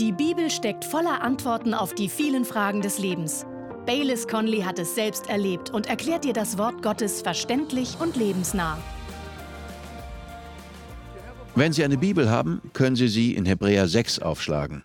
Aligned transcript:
Die 0.00 0.10
Bibel 0.10 0.50
steckt 0.50 0.84
voller 0.84 1.22
Antworten 1.22 1.72
auf 1.72 1.94
die 1.94 2.08
vielen 2.08 2.44
Fragen 2.44 2.80
des 2.80 2.98
Lebens. 2.98 3.46
Baylis 3.86 4.26
Conley 4.26 4.62
hat 4.62 4.80
es 4.80 4.96
selbst 4.96 5.28
erlebt 5.28 5.70
und 5.70 5.86
erklärt 5.86 6.24
dir 6.24 6.32
das 6.32 6.58
Wort 6.58 6.82
Gottes 6.82 7.22
verständlich 7.22 7.96
und 8.00 8.16
lebensnah. 8.16 8.76
Wenn 11.54 11.72
Sie 11.72 11.84
eine 11.84 11.96
Bibel 11.96 12.28
haben, 12.28 12.60
können 12.72 12.96
Sie 12.96 13.06
sie 13.06 13.36
in 13.36 13.46
Hebräer 13.46 13.86
6 13.86 14.18
aufschlagen. 14.18 14.82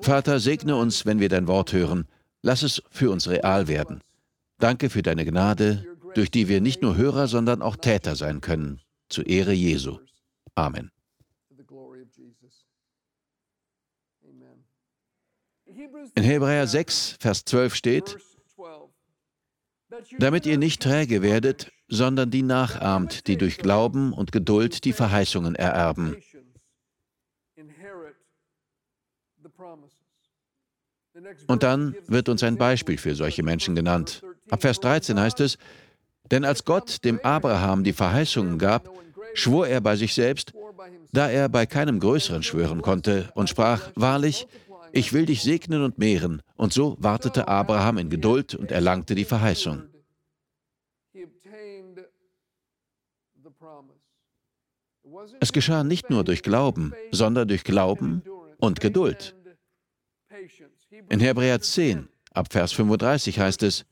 Vater, 0.00 0.40
segne 0.40 0.74
uns, 0.74 1.06
wenn 1.06 1.20
wir 1.20 1.28
dein 1.28 1.46
Wort 1.46 1.72
hören. 1.72 2.08
Lass 2.42 2.64
es 2.64 2.82
für 2.90 3.12
uns 3.12 3.28
real 3.28 3.68
werden. 3.68 4.02
Danke 4.58 4.90
für 4.90 5.02
deine 5.02 5.24
Gnade, 5.24 5.97
durch 6.18 6.32
die 6.32 6.48
wir 6.48 6.60
nicht 6.60 6.82
nur 6.82 6.96
Hörer, 6.96 7.28
sondern 7.28 7.62
auch 7.62 7.76
Täter 7.76 8.16
sein 8.16 8.40
können. 8.40 8.80
Zur 9.08 9.26
Ehre 9.28 9.52
Jesu. 9.52 10.00
Amen. 10.56 10.90
In 16.16 16.24
Hebräer 16.24 16.66
6, 16.66 17.18
Vers 17.20 17.44
12 17.44 17.74
steht, 17.76 18.18
damit 20.18 20.44
ihr 20.44 20.58
nicht 20.58 20.82
träge 20.82 21.22
werdet, 21.22 21.70
sondern 21.86 22.32
die 22.32 22.42
nachahmt, 22.42 23.28
die 23.28 23.36
durch 23.36 23.58
Glauben 23.58 24.12
und 24.12 24.32
Geduld 24.32 24.84
die 24.84 24.92
Verheißungen 24.92 25.54
ererben. 25.54 26.16
Und 31.46 31.62
dann 31.62 31.94
wird 32.08 32.28
uns 32.28 32.42
ein 32.42 32.56
Beispiel 32.56 32.98
für 32.98 33.14
solche 33.14 33.44
Menschen 33.44 33.76
genannt. 33.76 34.22
Ab 34.50 34.62
Vers 34.62 34.80
13 34.80 35.20
heißt 35.20 35.38
es, 35.40 35.58
denn 36.30 36.44
als 36.44 36.64
Gott 36.64 37.04
dem 37.04 37.20
Abraham 37.20 37.84
die 37.84 37.92
Verheißungen 37.92 38.58
gab, 38.58 38.88
schwor 39.34 39.66
er 39.66 39.80
bei 39.80 39.96
sich 39.96 40.14
selbst, 40.14 40.52
da 41.12 41.28
er 41.28 41.48
bei 41.48 41.66
keinem 41.66 42.00
Größeren 42.00 42.42
schwören 42.42 42.82
konnte, 42.82 43.30
und 43.34 43.48
sprach, 43.48 43.90
wahrlich, 43.94 44.46
ich 44.92 45.12
will 45.12 45.26
dich 45.26 45.42
segnen 45.42 45.82
und 45.82 45.98
mehren. 45.98 46.42
Und 46.56 46.72
so 46.72 46.96
wartete 46.98 47.48
Abraham 47.48 47.98
in 47.98 48.10
Geduld 48.10 48.54
und 48.54 48.70
erlangte 48.72 49.14
die 49.14 49.24
Verheißung. 49.24 49.82
Es 55.40 55.52
geschah 55.52 55.84
nicht 55.84 56.10
nur 56.10 56.24
durch 56.24 56.42
Glauben, 56.42 56.92
sondern 57.10 57.48
durch 57.48 57.64
Glauben 57.64 58.22
und 58.58 58.80
Geduld. 58.80 59.34
In 61.08 61.20
Hebräer 61.20 61.60
10, 61.60 62.08
ab 62.32 62.48
Vers 62.50 62.72
35 62.72 63.38
heißt 63.38 63.62
es, 63.62 63.84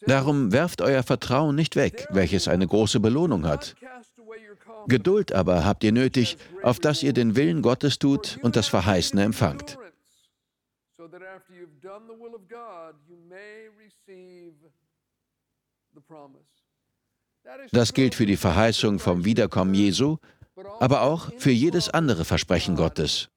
Darum 0.00 0.52
werft 0.52 0.80
euer 0.80 1.02
Vertrauen 1.02 1.54
nicht 1.54 1.76
weg, 1.76 2.06
welches 2.10 2.48
eine 2.48 2.66
große 2.66 3.00
Belohnung 3.00 3.46
hat. 3.46 3.74
Geduld 4.88 5.32
aber 5.32 5.64
habt 5.64 5.82
ihr 5.84 5.92
nötig, 5.92 6.36
auf 6.62 6.78
dass 6.78 7.02
ihr 7.02 7.12
den 7.12 7.34
Willen 7.34 7.62
Gottes 7.62 7.98
tut 7.98 8.38
und 8.42 8.56
das 8.56 8.68
Verheißene 8.68 9.22
empfangt. 9.22 9.78
Das 17.72 17.94
gilt 17.94 18.14
für 18.14 18.26
die 18.26 18.36
Verheißung 18.36 18.98
vom 18.98 19.24
Wiederkommen 19.24 19.74
Jesu, 19.74 20.18
aber 20.80 21.02
auch 21.02 21.30
für 21.38 21.50
jedes 21.50 21.88
andere 21.88 22.24
Versprechen 22.24 22.76
Gottes. 22.76 23.28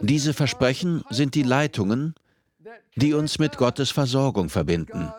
Diese 0.00 0.34
Versprechen 0.34 1.04
sind 1.10 1.34
die 1.34 1.42
Leitungen, 1.42 2.14
die 2.96 3.14
uns 3.14 3.38
mit 3.38 3.56
Gottes 3.56 3.90
Versorgung 3.90 4.48
verbinden. 4.48 5.12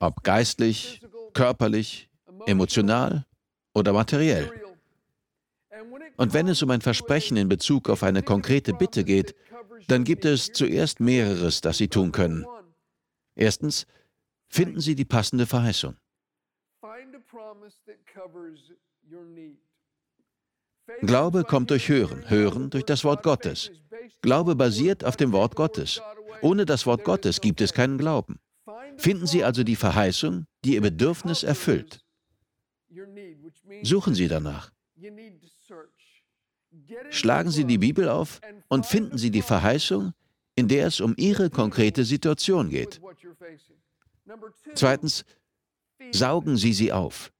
Ob 0.00 0.22
geistlich, 0.22 1.00
körperlich, 1.34 2.08
emotional 2.46 3.26
oder 3.74 3.92
materiell. 3.92 4.50
Und 6.16 6.32
wenn 6.32 6.48
es 6.48 6.62
um 6.62 6.70
ein 6.70 6.80
Versprechen 6.80 7.36
in 7.36 7.48
Bezug 7.48 7.90
auf 7.90 8.02
eine 8.02 8.22
konkrete 8.22 8.72
Bitte 8.72 9.04
geht, 9.04 9.34
dann 9.88 10.04
gibt 10.04 10.24
es 10.24 10.52
zuerst 10.52 11.00
mehreres, 11.00 11.60
das 11.60 11.78
Sie 11.78 11.88
tun 11.88 12.12
können. 12.12 12.46
Erstens, 13.34 13.86
finden 14.48 14.80
Sie 14.80 14.94
die 14.94 15.04
passende 15.04 15.46
Verheißung. 15.46 15.96
Glaube 21.00 21.44
kommt 21.44 21.70
durch 21.70 21.88
Hören, 21.88 22.28
Hören 22.28 22.70
durch 22.70 22.84
das 22.84 23.04
Wort 23.04 23.22
Gottes. 23.22 23.70
Glaube 24.22 24.54
basiert 24.54 25.04
auf 25.04 25.16
dem 25.16 25.32
Wort 25.32 25.56
Gottes. 25.56 26.00
Ohne 26.42 26.66
das 26.66 26.86
Wort 26.86 27.04
Gottes 27.04 27.40
gibt 27.40 27.60
es 27.60 27.72
keinen 27.72 27.98
Glauben. 27.98 28.38
Finden 28.96 29.26
Sie 29.26 29.44
also 29.44 29.64
die 29.64 29.76
Verheißung, 29.76 30.46
die 30.64 30.74
Ihr 30.74 30.80
Bedürfnis 30.80 31.42
erfüllt. 31.42 32.00
Suchen 33.82 34.14
Sie 34.14 34.28
danach. 34.28 34.70
Schlagen 37.10 37.50
Sie 37.50 37.64
die 37.64 37.78
Bibel 37.78 38.08
auf 38.08 38.40
und 38.68 38.86
finden 38.86 39.18
Sie 39.18 39.30
die 39.30 39.42
Verheißung, 39.42 40.12
in 40.54 40.68
der 40.68 40.86
es 40.86 41.00
um 41.00 41.14
Ihre 41.16 41.50
konkrete 41.50 42.04
Situation 42.04 42.70
geht. 42.70 43.00
Zweitens, 44.74 45.24
saugen 46.12 46.56
Sie 46.56 46.72
sie 46.72 46.92
auf. 46.92 47.32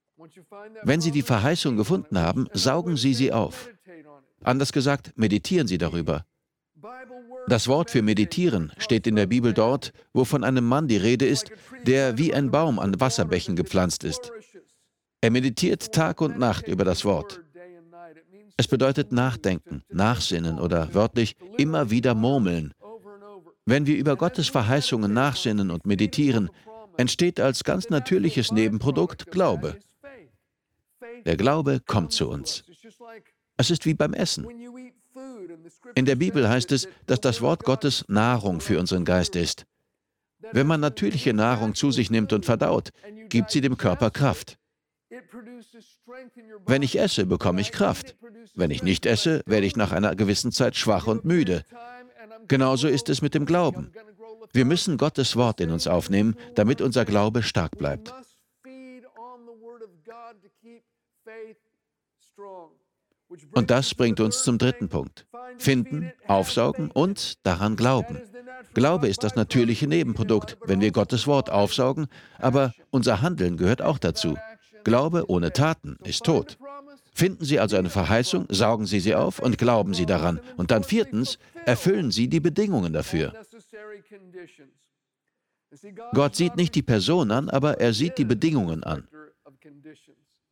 Wenn 0.83 1.01
Sie 1.01 1.11
die 1.11 1.21
Verheißung 1.21 1.77
gefunden 1.77 2.19
haben, 2.19 2.47
saugen 2.53 2.97
Sie 2.97 3.13
sie 3.13 3.31
auf. 3.31 3.69
Anders 4.43 4.71
gesagt, 4.71 5.13
meditieren 5.15 5.67
Sie 5.67 5.77
darüber. 5.77 6.25
Das 7.47 7.67
Wort 7.67 7.91
für 7.91 8.01
meditieren 8.01 8.71
steht 8.77 9.07
in 9.07 9.15
der 9.15 9.27
Bibel 9.27 9.53
dort, 9.53 9.91
wo 10.13 10.25
von 10.25 10.43
einem 10.43 10.65
Mann 10.65 10.87
die 10.87 10.97
Rede 10.97 11.25
ist, 11.25 11.51
der 11.85 12.17
wie 12.17 12.33
ein 12.33 12.51
Baum 12.51 12.79
an 12.79 12.99
Wasserbächen 12.99 13.55
gepflanzt 13.55 14.03
ist. 14.03 14.31
Er 15.21 15.31
meditiert 15.31 15.91
Tag 15.91 16.21
und 16.21 16.37
Nacht 16.37 16.67
über 16.67 16.83
das 16.83 17.05
Wort. 17.05 17.41
Es 18.57 18.67
bedeutet 18.67 19.11
nachdenken, 19.11 19.83
nachsinnen 19.89 20.59
oder 20.59 20.93
wörtlich 20.93 21.35
immer 21.57 21.89
wieder 21.89 22.15
murmeln. 22.15 22.73
Wenn 23.65 23.85
wir 23.85 23.97
über 23.97 24.15
Gottes 24.15 24.47
Verheißungen 24.47 25.11
nachsinnen 25.11 25.71
und 25.71 25.85
meditieren, 25.85 26.49
entsteht 26.97 27.39
als 27.39 27.63
ganz 27.63 27.89
natürliches 27.89 28.51
Nebenprodukt 28.51 29.31
Glaube. 29.31 29.77
Der 31.25 31.37
Glaube 31.37 31.81
kommt 31.85 32.11
zu 32.11 32.29
uns. 32.29 32.63
Es 33.57 33.71
ist 33.71 33.85
wie 33.85 33.93
beim 33.93 34.13
Essen. 34.13 34.47
In 35.95 36.05
der 36.05 36.15
Bibel 36.15 36.47
heißt 36.47 36.71
es, 36.71 36.87
dass 37.07 37.21
das 37.21 37.41
Wort 37.41 37.63
Gottes 37.63 38.05
Nahrung 38.07 38.61
für 38.61 38.79
unseren 38.79 39.05
Geist 39.05 39.35
ist. 39.35 39.65
Wenn 40.51 40.67
man 40.67 40.79
natürliche 40.79 41.33
Nahrung 41.33 41.73
zu 41.73 41.91
sich 41.91 42.11
nimmt 42.11 42.33
und 42.33 42.45
verdaut, 42.45 42.89
gibt 43.29 43.51
sie 43.51 43.61
dem 43.61 43.77
Körper 43.77 44.11
Kraft. 44.11 44.57
Wenn 46.65 46.81
ich 46.83 46.99
esse, 46.99 47.25
bekomme 47.25 47.61
ich 47.61 47.71
Kraft. 47.71 48.15
Wenn 48.53 48.71
ich 48.71 48.83
nicht 48.83 49.05
esse, 49.05 49.41
werde 49.45 49.65
ich 49.65 49.75
nach 49.75 49.91
einer 49.91 50.15
gewissen 50.15 50.51
Zeit 50.51 50.75
schwach 50.75 51.07
und 51.07 51.25
müde. 51.25 51.63
Genauso 52.47 52.87
ist 52.87 53.09
es 53.09 53.21
mit 53.21 53.33
dem 53.33 53.45
Glauben. 53.45 53.91
Wir 54.53 54.65
müssen 54.65 54.97
Gottes 54.97 55.35
Wort 55.35 55.59
in 55.61 55.71
uns 55.71 55.87
aufnehmen, 55.87 56.35
damit 56.53 56.81
unser 56.81 57.05
Glaube 57.05 57.43
stark 57.43 57.77
bleibt. 57.77 58.13
Und 63.53 63.71
das 63.71 63.95
bringt 63.95 64.19
uns 64.19 64.43
zum 64.43 64.57
dritten 64.57 64.89
Punkt. 64.89 65.25
Finden, 65.57 66.11
aufsaugen 66.27 66.91
und 66.91 67.45
daran 67.45 67.75
glauben. 67.75 68.21
Glaube 68.73 69.07
ist 69.07 69.23
das 69.23 69.35
natürliche 69.35 69.87
Nebenprodukt, 69.87 70.57
wenn 70.65 70.81
wir 70.81 70.91
Gottes 70.91 71.27
Wort 71.27 71.49
aufsaugen, 71.49 72.07
aber 72.37 72.73
unser 72.91 73.21
Handeln 73.21 73.57
gehört 73.57 73.81
auch 73.81 73.97
dazu. 73.97 74.37
Glaube 74.83 75.29
ohne 75.29 75.51
Taten 75.53 75.97
ist 76.03 76.23
tot. 76.23 76.57
Finden 77.13 77.45
Sie 77.45 77.59
also 77.59 77.77
eine 77.77 77.89
Verheißung, 77.89 78.45
saugen 78.49 78.85
Sie 78.85 78.99
sie 78.99 79.15
auf 79.15 79.39
und 79.39 79.57
glauben 79.57 79.93
Sie 79.93 80.05
daran. 80.05 80.41
Und 80.57 80.71
dann 80.71 80.83
viertens, 80.83 81.39
erfüllen 81.65 82.11
Sie 82.11 82.27
die 82.27 82.41
Bedingungen 82.41 82.91
dafür. 82.91 83.33
Gott 86.13 86.35
sieht 86.35 86.57
nicht 86.57 86.75
die 86.75 86.83
Person 86.83 87.31
an, 87.31 87.49
aber 87.49 87.79
er 87.79 87.93
sieht 87.93 88.17
die 88.17 88.25
Bedingungen 88.25 88.83
an. 88.83 89.07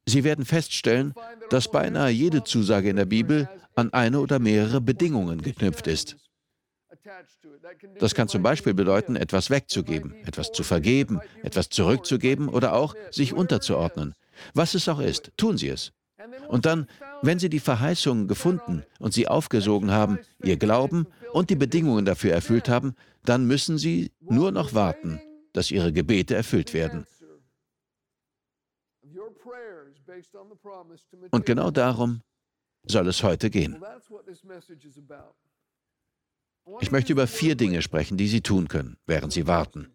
Sie 0.06 0.24
werden 0.24 0.46
feststellen, 0.46 1.14
dass 1.50 1.72
beinahe 1.72 2.12
jede 2.12 2.44
Zusage 2.44 2.90
in 2.90 2.98
der 2.98 3.06
Bibel 3.06 3.50
an 3.76 3.94
eine 3.94 4.20
oder 4.20 4.40
mehrere 4.40 4.82
Bedingungen 4.82 5.42
geknüpft 5.42 5.88
ist. 5.88 6.18
Das 8.00 8.16
kann 8.16 8.28
zum 8.28 8.44
Beispiel 8.44 8.74
bedeuten, 8.74 9.16
etwas 9.16 9.50
wegzugeben, 9.50 10.14
etwas 10.26 10.52
zu 10.52 10.64
vergeben, 10.64 11.20
etwas 11.42 11.70
zurückzugeben 11.70 12.50
oder 12.50 12.74
auch 12.74 12.96
sich 13.12 13.34
unterzuordnen. 13.34 14.14
Was 14.54 14.74
es 14.74 14.88
auch 14.88 15.00
ist, 15.00 15.32
tun 15.38 15.58
Sie 15.58 15.70
es. 15.70 15.92
Und 16.48 16.66
dann, 16.66 16.88
wenn 17.22 17.40
Sie 17.40 17.50
die 17.50 17.60
Verheißungen 17.60 18.28
gefunden 18.28 18.84
und 19.00 19.14
sie 19.14 19.28
aufgesogen 19.28 19.92
haben, 19.92 20.20
Ihr 20.44 20.58
Glauben 20.58 21.08
und 21.34 21.50
die 21.50 21.56
Bedingungen 21.56 22.06
dafür 22.06 22.34
erfüllt 22.34 22.70
haben, 22.70 22.96
dann 23.26 23.46
müssen 23.46 23.78
Sie 23.78 24.12
nur 24.22 24.52
noch 24.52 24.74
warten, 24.74 25.22
dass 25.52 25.72
Ihre 25.72 25.92
Gebete 25.92 26.36
erfüllt 26.36 26.74
werden. 26.74 27.06
Und 31.32 31.46
genau 31.46 31.72
darum 31.72 32.22
soll 32.86 33.08
es 33.08 33.24
heute 33.24 33.50
gehen. 33.50 33.84
Ich 36.80 36.92
möchte 36.92 37.12
über 37.12 37.28
vier 37.28 37.56
Dinge 37.56 37.82
sprechen, 37.82 38.18
die 38.18 38.28
Sie 38.28 38.42
tun 38.42 38.68
können, 38.68 38.98
während 39.06 39.34
Sie 39.34 39.48
warten. 39.48 39.94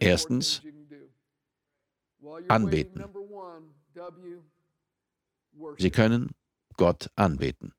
Erstens, 0.00 0.62
anbeten. 2.48 3.04
Sie 5.78 5.90
können 5.90 6.30
Gott 6.76 7.10
anbeten. 7.16 7.72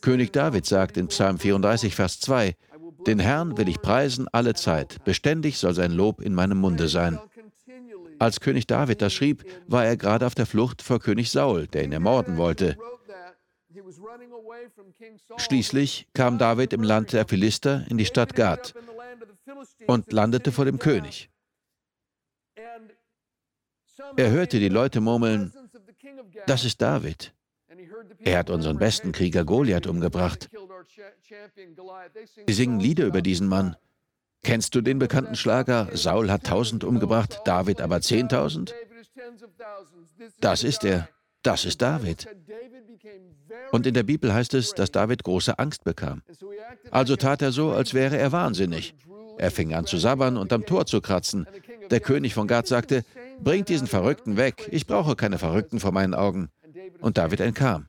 König 0.00 0.32
David 0.32 0.66
sagt 0.66 0.96
in 0.96 1.08
Psalm 1.08 1.38
34, 1.38 1.94
Vers 1.94 2.20
2, 2.20 2.56
Den 3.06 3.20
Herrn 3.20 3.56
will 3.56 3.68
ich 3.68 3.80
preisen 3.80 4.26
alle 4.32 4.54
Zeit, 4.54 5.04
beständig 5.04 5.58
soll 5.58 5.74
sein 5.74 5.92
Lob 5.92 6.20
in 6.20 6.34
meinem 6.34 6.58
Munde 6.58 6.88
sein. 6.88 7.20
Als 8.18 8.40
König 8.40 8.66
David 8.66 9.02
das 9.02 9.12
schrieb, 9.12 9.44
war 9.68 9.84
er 9.84 9.96
gerade 9.96 10.26
auf 10.26 10.34
der 10.34 10.46
Flucht 10.46 10.82
vor 10.82 10.98
König 10.98 11.30
Saul, 11.30 11.66
der 11.68 11.84
ihn 11.84 11.92
ermorden 11.92 12.36
wollte. 12.36 12.76
Schließlich 15.36 16.08
kam 16.14 16.38
David 16.38 16.72
im 16.72 16.82
Land 16.82 17.12
der 17.12 17.26
Philister 17.26 17.84
in 17.88 17.98
die 17.98 18.06
Stadt 18.06 18.34
Gad 18.34 18.74
und 19.86 20.12
landete 20.12 20.50
vor 20.50 20.64
dem 20.64 20.78
König. 20.78 21.30
Er 24.16 24.30
hörte 24.30 24.58
die 24.58 24.68
Leute 24.68 25.00
murmeln, 25.00 25.52
das 26.46 26.64
ist 26.64 26.80
David. 26.80 27.35
Er 28.18 28.38
hat 28.38 28.50
unseren 28.50 28.78
besten 28.78 29.12
Krieger 29.12 29.44
Goliath 29.44 29.86
umgebracht. 29.86 30.48
Sie 32.46 32.52
singen 32.52 32.80
Lieder 32.80 33.06
über 33.06 33.22
diesen 33.22 33.48
Mann. 33.48 33.76
Kennst 34.42 34.74
du 34.74 34.80
den 34.80 34.98
bekannten 34.98 35.34
Schlager? 35.34 35.88
Saul 35.92 36.30
hat 36.30 36.44
tausend 36.44 36.84
umgebracht, 36.84 37.40
David 37.44 37.80
aber 37.80 38.00
zehntausend? 38.00 38.74
Das 40.40 40.62
ist 40.62 40.84
er. 40.84 41.08
Das 41.42 41.64
ist 41.64 41.82
David. 41.82 42.28
Und 43.70 43.86
in 43.86 43.94
der 43.94 44.02
Bibel 44.02 44.32
heißt 44.32 44.54
es, 44.54 44.72
dass 44.72 44.90
David 44.90 45.22
große 45.22 45.58
Angst 45.58 45.84
bekam. 45.84 46.22
Also 46.90 47.16
tat 47.16 47.42
er 47.42 47.52
so, 47.52 47.72
als 47.72 47.94
wäre 47.94 48.16
er 48.16 48.32
wahnsinnig. 48.32 48.94
Er 49.38 49.50
fing 49.50 49.74
an 49.74 49.86
zu 49.86 49.98
sabbern 49.98 50.36
und 50.36 50.52
am 50.52 50.64
Tor 50.64 50.86
zu 50.86 51.00
kratzen. 51.00 51.46
Der 51.90 52.00
König 52.00 52.34
von 52.34 52.46
Gad 52.46 52.66
sagte, 52.66 53.04
bringt 53.40 53.68
diesen 53.68 53.86
Verrückten 53.86 54.36
weg, 54.36 54.68
ich 54.72 54.86
brauche 54.86 55.14
keine 55.14 55.38
Verrückten 55.38 55.78
vor 55.78 55.92
meinen 55.92 56.14
Augen. 56.14 56.48
Und 57.00 57.18
David 57.18 57.40
entkam. 57.40 57.86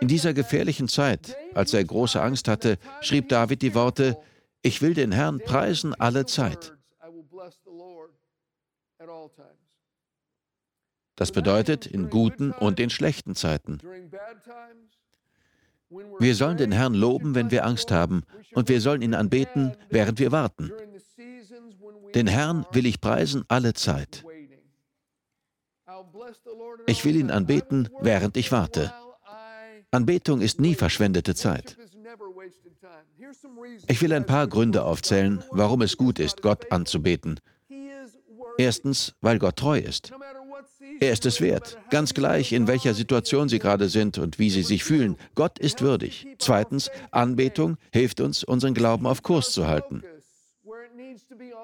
In 0.00 0.08
dieser 0.08 0.32
gefährlichen 0.32 0.88
Zeit, 0.88 1.36
als 1.54 1.74
er 1.74 1.84
große 1.84 2.20
Angst 2.20 2.48
hatte, 2.48 2.78
schrieb 3.00 3.28
David 3.28 3.62
die 3.62 3.74
Worte, 3.74 4.18
ich 4.62 4.82
will 4.82 4.94
den 4.94 5.12
Herrn 5.12 5.38
preisen 5.38 5.94
alle 5.94 6.26
Zeit. 6.26 6.74
Das 11.16 11.32
bedeutet 11.32 11.86
in 11.86 12.08
guten 12.08 12.52
und 12.52 12.80
in 12.80 12.88
schlechten 12.88 13.34
Zeiten. 13.34 13.78
Wir 16.18 16.34
sollen 16.34 16.56
den 16.56 16.72
Herrn 16.72 16.94
loben, 16.94 17.34
wenn 17.34 17.50
wir 17.50 17.66
Angst 17.66 17.90
haben, 17.90 18.22
und 18.54 18.68
wir 18.68 18.80
sollen 18.80 19.02
ihn 19.02 19.14
anbeten, 19.14 19.76
während 19.90 20.18
wir 20.18 20.32
warten. 20.32 20.70
Den 22.14 22.26
Herrn 22.26 22.64
will 22.72 22.86
ich 22.86 23.00
preisen 23.00 23.44
alle 23.48 23.74
Zeit. 23.74 24.24
Ich 26.86 27.04
will 27.04 27.16
ihn 27.16 27.30
anbeten, 27.30 27.88
während 28.00 28.36
ich 28.36 28.52
warte. 28.52 28.92
Anbetung 29.92 30.40
ist 30.40 30.60
nie 30.60 30.74
verschwendete 30.74 31.34
Zeit. 31.34 31.76
Ich 33.88 34.02
will 34.02 34.12
ein 34.12 34.26
paar 34.26 34.46
Gründe 34.46 34.84
aufzählen, 34.84 35.42
warum 35.50 35.82
es 35.82 35.96
gut 35.96 36.18
ist, 36.18 36.42
Gott 36.42 36.70
anzubeten. 36.70 37.40
Erstens, 38.58 39.14
weil 39.20 39.38
Gott 39.38 39.56
treu 39.56 39.78
ist. 39.78 40.12
Er 41.00 41.12
ist 41.12 41.24
es 41.24 41.40
wert, 41.40 41.78
ganz 41.88 42.12
gleich, 42.12 42.52
in 42.52 42.66
welcher 42.66 42.94
Situation 42.94 43.48
Sie 43.48 43.58
gerade 43.58 43.88
sind 43.88 44.18
und 44.18 44.38
wie 44.38 44.50
Sie 44.50 44.62
sich 44.62 44.84
fühlen. 44.84 45.16
Gott 45.34 45.58
ist 45.58 45.80
würdig. 45.80 46.26
Zweitens, 46.38 46.90
Anbetung 47.10 47.78
hilft 47.92 48.20
uns, 48.20 48.44
unseren 48.44 48.74
Glauben 48.74 49.06
auf 49.06 49.22
Kurs 49.22 49.50
zu 49.50 49.66
halten. 49.66 50.02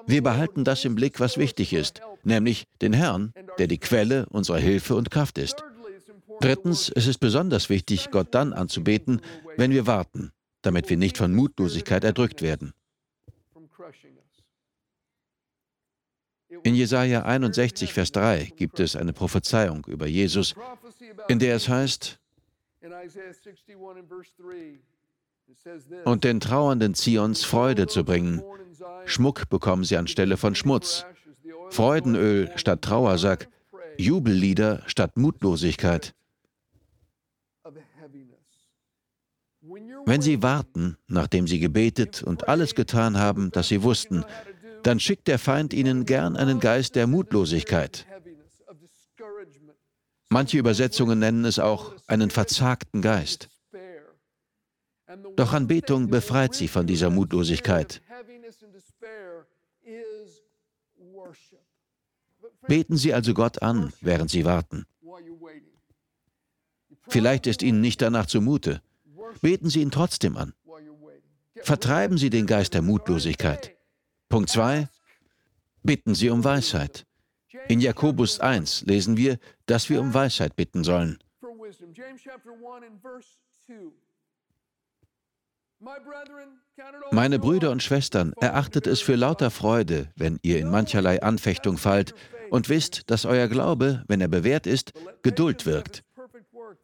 Wir 0.07 0.23
behalten 0.23 0.63
das 0.63 0.85
im 0.85 0.95
Blick, 0.95 1.19
was 1.19 1.37
wichtig 1.37 1.73
ist, 1.73 2.01
nämlich 2.23 2.65
den 2.81 2.93
Herrn, 2.93 3.33
der 3.59 3.67
die 3.67 3.77
Quelle 3.77 4.25
unserer 4.29 4.57
Hilfe 4.57 4.95
und 4.95 5.11
Kraft 5.11 5.37
ist. 5.37 5.63
Drittens, 6.39 6.91
es 6.95 7.07
ist 7.07 7.19
besonders 7.19 7.69
wichtig, 7.69 8.11
Gott 8.11 8.33
dann 8.33 8.53
anzubeten, 8.53 9.21
wenn 9.55 9.71
wir 9.71 9.87
warten, 9.87 10.31
damit 10.61 10.89
wir 10.89 10.97
nicht 10.97 11.17
von 11.17 11.33
Mutlosigkeit 11.33 12.03
erdrückt 12.03 12.41
werden. 12.41 12.73
In 16.63 16.75
Jesaja 16.75 17.23
61, 17.23 17.93
Vers 17.93 18.11
3 18.11 18.51
gibt 18.55 18.79
es 18.79 18.95
eine 18.95 19.13
Prophezeiung 19.13 19.85
über 19.85 20.07
Jesus, 20.07 20.55
in 21.27 21.39
der 21.39 21.55
es 21.55 21.69
heißt: 21.69 22.19
Und 26.05 26.23
den 26.23 26.39
Trauernden 26.39 26.93
Zions 26.93 27.43
Freude 27.43 27.87
zu 27.87 28.03
bringen. 28.03 28.41
Schmuck 29.05 29.49
bekommen 29.49 29.83
sie 29.83 29.97
anstelle 29.97 30.37
von 30.37 30.55
Schmutz, 30.55 31.05
Freudenöl 31.69 32.51
statt 32.55 32.81
Trauersack, 32.81 33.49
Jubellieder 33.97 34.83
statt 34.87 35.17
Mutlosigkeit. 35.17 36.13
Wenn 40.05 40.21
Sie 40.21 40.41
warten, 40.41 40.97
nachdem 41.07 41.47
Sie 41.47 41.59
gebetet 41.59 42.23
und 42.23 42.47
alles 42.47 42.75
getan 42.75 43.17
haben, 43.17 43.51
das 43.51 43.67
Sie 43.67 43.83
wussten, 43.83 44.23
dann 44.83 44.99
schickt 44.99 45.27
der 45.27 45.39
Feind 45.39 45.73
Ihnen 45.73 46.05
gern 46.05 46.37
einen 46.37 46.59
Geist 46.59 46.95
der 46.95 47.07
Mutlosigkeit. 47.07 48.05
Manche 50.29 50.57
Übersetzungen 50.57 51.19
nennen 51.19 51.45
es 51.45 51.59
auch 51.59 51.93
einen 52.07 52.29
verzagten 52.29 53.01
Geist. 53.01 53.49
Doch 55.35 55.53
Anbetung 55.53 56.09
befreit 56.09 56.53
Sie 56.53 56.67
von 56.67 56.85
dieser 56.85 57.09
Mutlosigkeit. 57.09 58.01
Beten 62.67 62.97
Sie 62.97 63.13
also 63.13 63.33
Gott 63.33 63.61
an, 63.61 63.93
während 64.01 64.29
Sie 64.29 64.45
warten. 64.45 64.85
Vielleicht 67.09 67.47
ist 67.47 67.63
Ihnen 67.63 67.79
nicht 67.79 68.01
danach 68.01 68.25
zumute. 68.25 68.81
Beten 69.41 69.69
Sie 69.69 69.81
ihn 69.81 69.91
trotzdem 69.91 70.37
an. 70.37 70.53
Vertreiben 71.61 72.17
Sie 72.17 72.29
den 72.29 72.45
Geist 72.45 72.73
der 72.73 72.81
Mutlosigkeit. 72.81 73.75
Punkt 74.29 74.49
2. 74.49 74.87
Bitten 75.83 76.15
Sie 76.15 76.29
um 76.29 76.43
Weisheit. 76.43 77.05
In 77.67 77.79
Jakobus 77.79 78.39
1 78.39 78.83
lesen 78.83 79.17
wir, 79.17 79.39
dass 79.65 79.89
wir 79.89 79.99
um 79.99 80.13
Weisheit 80.13 80.55
bitten 80.55 80.83
sollen. 80.83 81.17
Meine 87.11 87.39
Brüder 87.39 87.71
und 87.71 87.83
Schwestern, 87.83 88.33
erachtet 88.33 88.87
es 88.87 89.01
für 89.01 89.15
lauter 89.15 89.51
Freude, 89.51 90.09
wenn 90.15 90.39
ihr 90.41 90.59
in 90.59 90.69
mancherlei 90.69 91.21
Anfechtung 91.21 91.77
fallt, 91.77 92.15
und 92.49 92.69
wisst, 92.69 93.09
dass 93.11 93.25
euer 93.25 93.47
Glaube, 93.47 94.03
wenn 94.07 94.21
er 94.21 94.27
bewährt 94.27 94.67
ist, 94.67 94.93
Geduld 95.21 95.65
wirkt. 95.65 96.03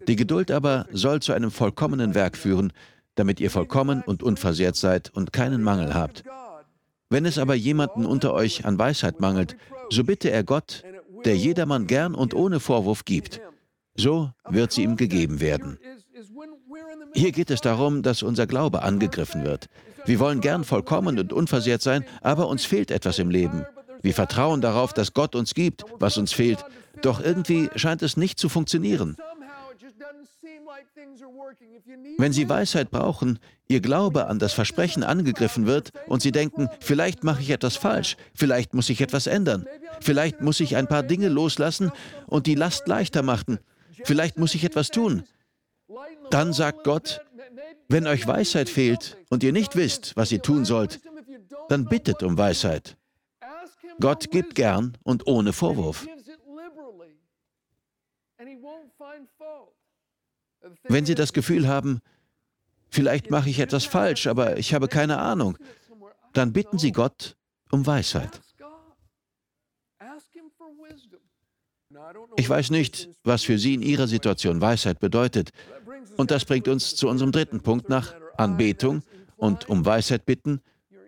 Die 0.08 0.16
Geduld 0.16 0.52
aber 0.52 0.86
soll 0.92 1.22
zu 1.22 1.34
einem 1.34 1.52
vollkommenen 1.52 2.16
Werk 2.16 2.38
führen, 2.38 2.74
damit 3.16 3.40
ihr 3.40 3.52
vollkommen 3.52 4.02
und 4.02 4.24
unversehrt 4.24 4.76
seid 4.76 5.10
und 5.14 5.34
keinen 5.34 5.64
Mangel 5.64 5.94
habt. 5.94 6.24
Wenn 7.10 7.26
es 7.26 7.38
aber 7.38 7.54
jemanden 7.56 8.06
unter 8.06 8.34
euch 8.34 8.66
an 8.66 8.80
Weisheit 8.80 9.20
mangelt, 9.20 9.56
so 9.90 10.04
bitte 10.04 10.32
er 10.32 10.44
Gott, 10.44 10.84
der 11.26 11.38
jedermann 11.38 11.88
gern 11.88 12.16
und 12.16 12.34
ohne 12.34 12.60
Vorwurf 12.60 13.06
gibt. 13.06 13.40
So 13.96 14.32
wird 14.50 14.72
sie 14.72 14.84
ihm 14.84 14.98
gegeben 14.98 15.40
werden. 15.40 15.78
Hier 17.14 17.32
geht 17.32 17.52
es 17.52 17.62
darum, 17.62 18.02
dass 18.02 18.24
unser 18.24 18.48
Glaube 18.48 18.82
angegriffen 18.82 19.44
wird. 19.44 19.68
Wir 20.06 20.20
wollen 20.20 20.42
gern 20.42 20.64
vollkommen 20.64 21.20
und 21.20 21.32
unversehrt 21.32 21.82
sein, 21.82 22.04
aber 22.22 22.48
uns 22.48 22.66
fehlt 22.66 22.92
etwas 22.92 23.20
im 23.20 23.30
Leben. 23.30 23.66
Wir 24.02 24.14
vertrauen 24.14 24.60
darauf, 24.60 24.92
dass 24.92 25.14
Gott 25.14 25.36
uns 25.36 25.54
gibt, 25.54 25.86
was 26.00 26.18
uns 26.18 26.34
fehlt, 26.34 26.66
doch 27.02 27.22
irgendwie 27.22 27.70
scheint 27.76 28.02
es 28.02 28.18
nicht 28.18 28.40
zu 28.40 28.50
funktionieren. 28.50 29.18
Wenn 32.18 32.34
Sie 32.34 32.50
Weisheit 32.50 32.92
brauchen, 32.92 33.40
Ihr 33.68 33.82
Glaube 33.82 34.28
an 34.28 34.40
das 34.40 34.54
Versprechen 34.54 35.04
angegriffen 35.04 35.66
wird 35.66 35.92
und 36.08 36.22
Sie 36.22 36.32
denken, 36.32 36.70
vielleicht 36.80 37.24
mache 37.24 37.42
ich 37.42 37.50
etwas 37.50 37.76
falsch, 37.76 38.18
vielleicht 38.36 38.74
muss 38.74 38.90
ich 38.90 39.02
etwas 39.02 39.28
ändern, 39.28 39.66
vielleicht 40.02 40.42
muss 40.42 40.60
ich 40.60 40.76
ein 40.76 40.88
paar 40.88 41.04
Dinge 41.04 41.30
loslassen 41.30 41.92
und 42.28 42.48
die 42.48 42.56
Last 42.56 42.88
leichter 42.88 43.22
machen, 43.24 43.60
vielleicht 44.04 44.38
muss 44.38 44.56
ich 44.56 44.64
etwas 44.64 44.90
tun, 44.90 45.24
dann 46.30 46.54
sagt 46.54 46.84
Gott, 46.84 47.22
wenn 47.88 48.08
euch 48.08 48.26
Weisheit 48.26 48.70
fehlt 48.70 49.18
und 49.30 49.44
ihr 49.44 49.52
nicht 49.52 49.76
wisst, 49.76 50.16
was 50.16 50.32
ihr 50.32 50.42
tun 50.42 50.66
sollt, 50.66 51.00
dann 51.70 51.86
bittet 51.86 52.24
um 52.24 52.38
Weisheit. 52.38 52.98
Gott 54.00 54.32
gibt 54.32 54.56
gern 54.56 54.98
und 55.04 55.28
ohne 55.28 55.54
Vorwurf. 55.54 56.08
Wenn 60.84 61.06
Sie 61.06 61.16
das 61.16 61.34
Gefühl 61.34 61.68
haben, 61.68 62.00
vielleicht 62.90 63.30
mache 63.32 63.50
ich 63.50 63.60
etwas 63.60 63.86
falsch, 63.86 64.28
aber 64.28 64.58
ich 64.58 64.74
habe 64.74 64.88
keine 64.88 65.20
Ahnung, 65.20 65.58
dann 66.34 66.54
bitten 66.54 66.78
Sie 66.78 66.92
Gott 66.92 67.36
um 67.72 67.86
Weisheit. 67.86 68.42
Ich 72.38 72.50
weiß 72.50 72.72
nicht, 72.72 73.10
was 73.24 73.44
für 73.44 73.60
Sie 73.60 73.76
in 73.76 73.82
Ihrer 73.82 74.08
Situation 74.08 74.62
Weisheit 74.62 75.00
bedeutet, 75.00 75.52
Und 76.18 76.32
das 76.32 76.46
bringt 76.46 76.68
uns 76.68 76.96
zu 76.96 77.08
unserem 77.08 77.32
dritten 77.32 77.62
Punkt 77.62 77.90
nach 77.90 78.14
Anbetung 78.38 79.04
und 79.36 79.70
um 79.70 79.86
Weisheit 79.86 80.26
bitten, 80.26 80.62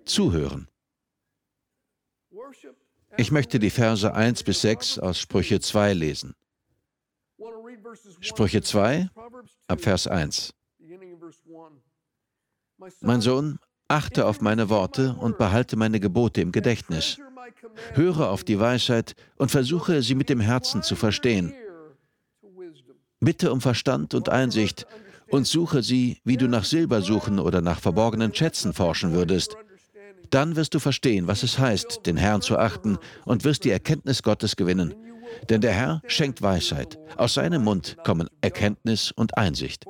zuhören. 0.06 0.68
Ich 3.18 3.32
möchte 3.32 3.60
die 3.60 3.70
Verse 3.70 4.14
1 4.14 4.44
bis 4.44 4.62
6 4.62 5.00
aus 5.00 5.20
Sprüche 5.20 5.60
2 5.60 5.94
lesen. 5.94 6.36
Sprüche 8.20 8.62
2 8.62 9.10
ab 9.68 9.82
Vers 9.82 10.08
1. 10.08 10.54
Mein 13.02 13.22
Sohn, 13.22 13.60
achte 13.88 14.26
auf 14.26 14.42
meine 14.42 14.70
Worte 14.70 15.16
und 15.20 15.38
behalte 15.38 15.76
meine 15.76 16.00
Gebote 16.00 16.42
im 16.42 16.52
Gedächtnis. 16.52 17.18
Höre 17.94 18.30
auf 18.30 18.44
die 18.44 18.60
Weisheit 18.60 19.16
und 19.38 19.52
versuche 19.52 20.02
sie 20.02 20.16
mit 20.16 20.30
dem 20.30 20.40
Herzen 20.40 20.84
zu 20.84 20.96
verstehen. 20.96 21.54
Bitte 23.20 23.52
um 23.52 23.62
Verstand 23.62 24.14
und 24.14 24.30
Einsicht 24.30 24.86
und 25.30 25.48
suche 25.48 25.82
sie, 25.82 26.20
wie 26.24 26.38
du 26.38 26.48
nach 26.48 26.66
Silber 26.66 27.02
suchen 27.02 27.40
oder 27.40 27.62
nach 27.62 27.80
verborgenen 27.80 28.34
Schätzen 28.34 28.74
forschen 28.74 29.14
würdest. 29.14 29.56
Dann 30.30 30.56
wirst 30.56 30.74
du 30.74 30.80
verstehen, 30.80 31.28
was 31.28 31.44
es 31.44 31.60
heißt, 31.60 32.06
den 32.06 32.18
Herrn 32.18 32.42
zu 32.42 32.58
achten 32.58 32.98
und 33.26 33.44
wirst 33.44 33.64
die 33.64 33.72
Erkenntnis 33.72 34.24
Gottes 34.24 34.56
gewinnen. 34.56 34.94
Denn 35.50 35.62
der 35.62 35.74
Herr 35.74 36.02
schenkt 36.08 36.42
Weisheit. 36.42 36.98
Aus 37.18 37.36
seinem 37.36 37.64
Mund 37.64 37.98
kommen 38.04 38.30
Erkenntnis 38.42 39.12
und 39.12 39.38
Einsicht. 39.38 39.86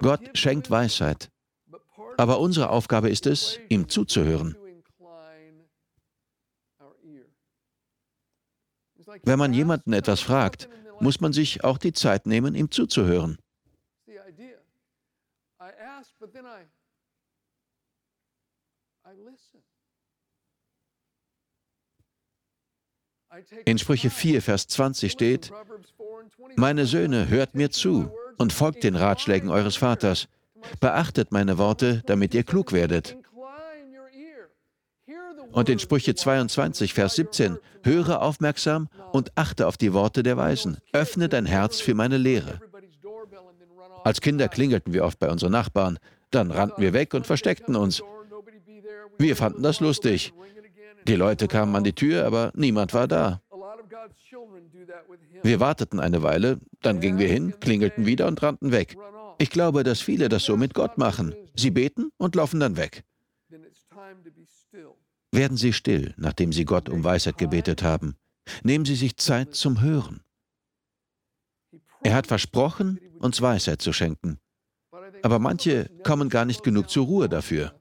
Gott 0.00 0.38
schenkt 0.38 0.70
Weisheit. 0.70 1.30
Aber 2.16 2.40
unsere 2.40 2.70
Aufgabe 2.70 3.10
ist 3.10 3.26
es, 3.26 3.58
ihm 3.68 3.88
zuzuhören. 3.88 4.56
Wenn 9.24 9.38
man 9.38 9.52
jemanden 9.52 9.92
etwas 9.92 10.20
fragt, 10.20 10.68
muss 11.00 11.20
man 11.20 11.32
sich 11.32 11.64
auch 11.64 11.78
die 11.78 11.92
Zeit 11.92 12.26
nehmen, 12.26 12.54
ihm 12.54 12.70
zuzuhören. 12.70 13.38
In 23.64 23.78
Sprüche 23.78 24.10
4, 24.10 24.42
Vers 24.42 24.66
20 24.68 25.10
steht, 25.10 25.52
Meine 26.56 26.86
Söhne, 26.86 27.28
hört 27.28 27.54
mir 27.54 27.70
zu 27.70 28.10
und 28.36 28.52
folgt 28.52 28.84
den 28.84 28.96
Ratschlägen 28.96 29.50
eures 29.50 29.76
Vaters. 29.76 30.28
Beachtet 30.80 31.32
meine 31.32 31.58
Worte, 31.58 32.02
damit 32.06 32.34
ihr 32.34 32.44
klug 32.44 32.72
werdet. 32.72 33.16
Und 35.52 35.68
in 35.68 35.78
Sprüche 35.78 36.14
22, 36.14 36.94
Vers 36.94 37.16
17, 37.16 37.58
höre 37.82 38.22
aufmerksam 38.22 38.88
und 39.12 39.32
achte 39.36 39.66
auf 39.66 39.76
die 39.76 39.92
Worte 39.92 40.22
der 40.22 40.36
Weisen. 40.36 40.78
Öffne 40.92 41.28
dein 41.28 41.46
Herz 41.46 41.80
für 41.80 41.94
meine 41.94 42.16
Lehre. 42.16 42.60
Als 44.04 44.20
Kinder 44.20 44.48
klingelten 44.48 44.92
wir 44.92 45.04
oft 45.04 45.18
bei 45.18 45.30
unseren 45.30 45.52
Nachbarn, 45.52 45.98
dann 46.30 46.50
rannten 46.50 46.82
wir 46.82 46.92
weg 46.92 47.14
und 47.14 47.26
versteckten 47.26 47.76
uns. 47.76 48.02
Wir 49.18 49.36
fanden 49.36 49.62
das 49.62 49.80
lustig. 49.80 50.32
Die 51.06 51.16
Leute 51.16 51.48
kamen 51.48 51.74
an 51.74 51.84
die 51.84 51.94
Tür, 51.94 52.26
aber 52.26 52.52
niemand 52.54 52.94
war 52.94 53.08
da. 53.08 53.42
Wir 55.42 55.60
warteten 55.60 55.98
eine 56.00 56.22
Weile, 56.22 56.60
dann 56.80 57.00
gingen 57.00 57.18
wir 57.18 57.28
hin, 57.28 57.54
klingelten 57.60 58.06
wieder 58.06 58.28
und 58.28 58.42
rannten 58.42 58.70
weg. 58.70 58.96
Ich 59.38 59.50
glaube, 59.50 59.82
dass 59.82 60.00
viele 60.00 60.28
das 60.28 60.44
so 60.44 60.56
mit 60.56 60.74
Gott 60.74 60.98
machen. 60.98 61.34
Sie 61.56 61.70
beten 61.70 62.10
und 62.16 62.34
laufen 62.36 62.60
dann 62.60 62.76
weg. 62.76 63.04
Werden 65.32 65.56
Sie 65.56 65.72
still, 65.72 66.14
nachdem 66.16 66.52
Sie 66.52 66.64
Gott 66.64 66.88
um 66.88 67.02
Weisheit 67.02 67.38
gebetet 67.38 67.82
haben. 67.82 68.16
Nehmen 68.62 68.84
Sie 68.84 68.94
sich 68.94 69.16
Zeit 69.16 69.54
zum 69.54 69.80
Hören. 69.80 70.20
Er 72.02 72.14
hat 72.14 72.26
versprochen, 72.26 72.98
uns 73.18 73.40
Weisheit 73.40 73.80
zu 73.80 73.92
schenken. 73.92 74.38
Aber 75.22 75.38
manche 75.38 75.88
kommen 76.02 76.28
gar 76.28 76.44
nicht 76.44 76.62
genug 76.62 76.90
zur 76.90 77.06
Ruhe 77.06 77.28
dafür. 77.28 77.74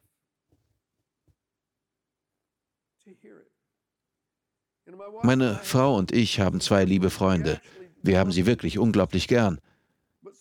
Meine 5.23 5.59
Frau 5.63 5.95
und 5.95 6.11
ich 6.11 6.39
haben 6.39 6.59
zwei 6.61 6.83
liebe 6.85 7.09
Freunde. 7.09 7.61
Wir 8.01 8.19
haben 8.19 8.31
sie 8.31 8.45
wirklich 8.45 8.79
unglaublich 8.79 9.27
gern. 9.27 9.59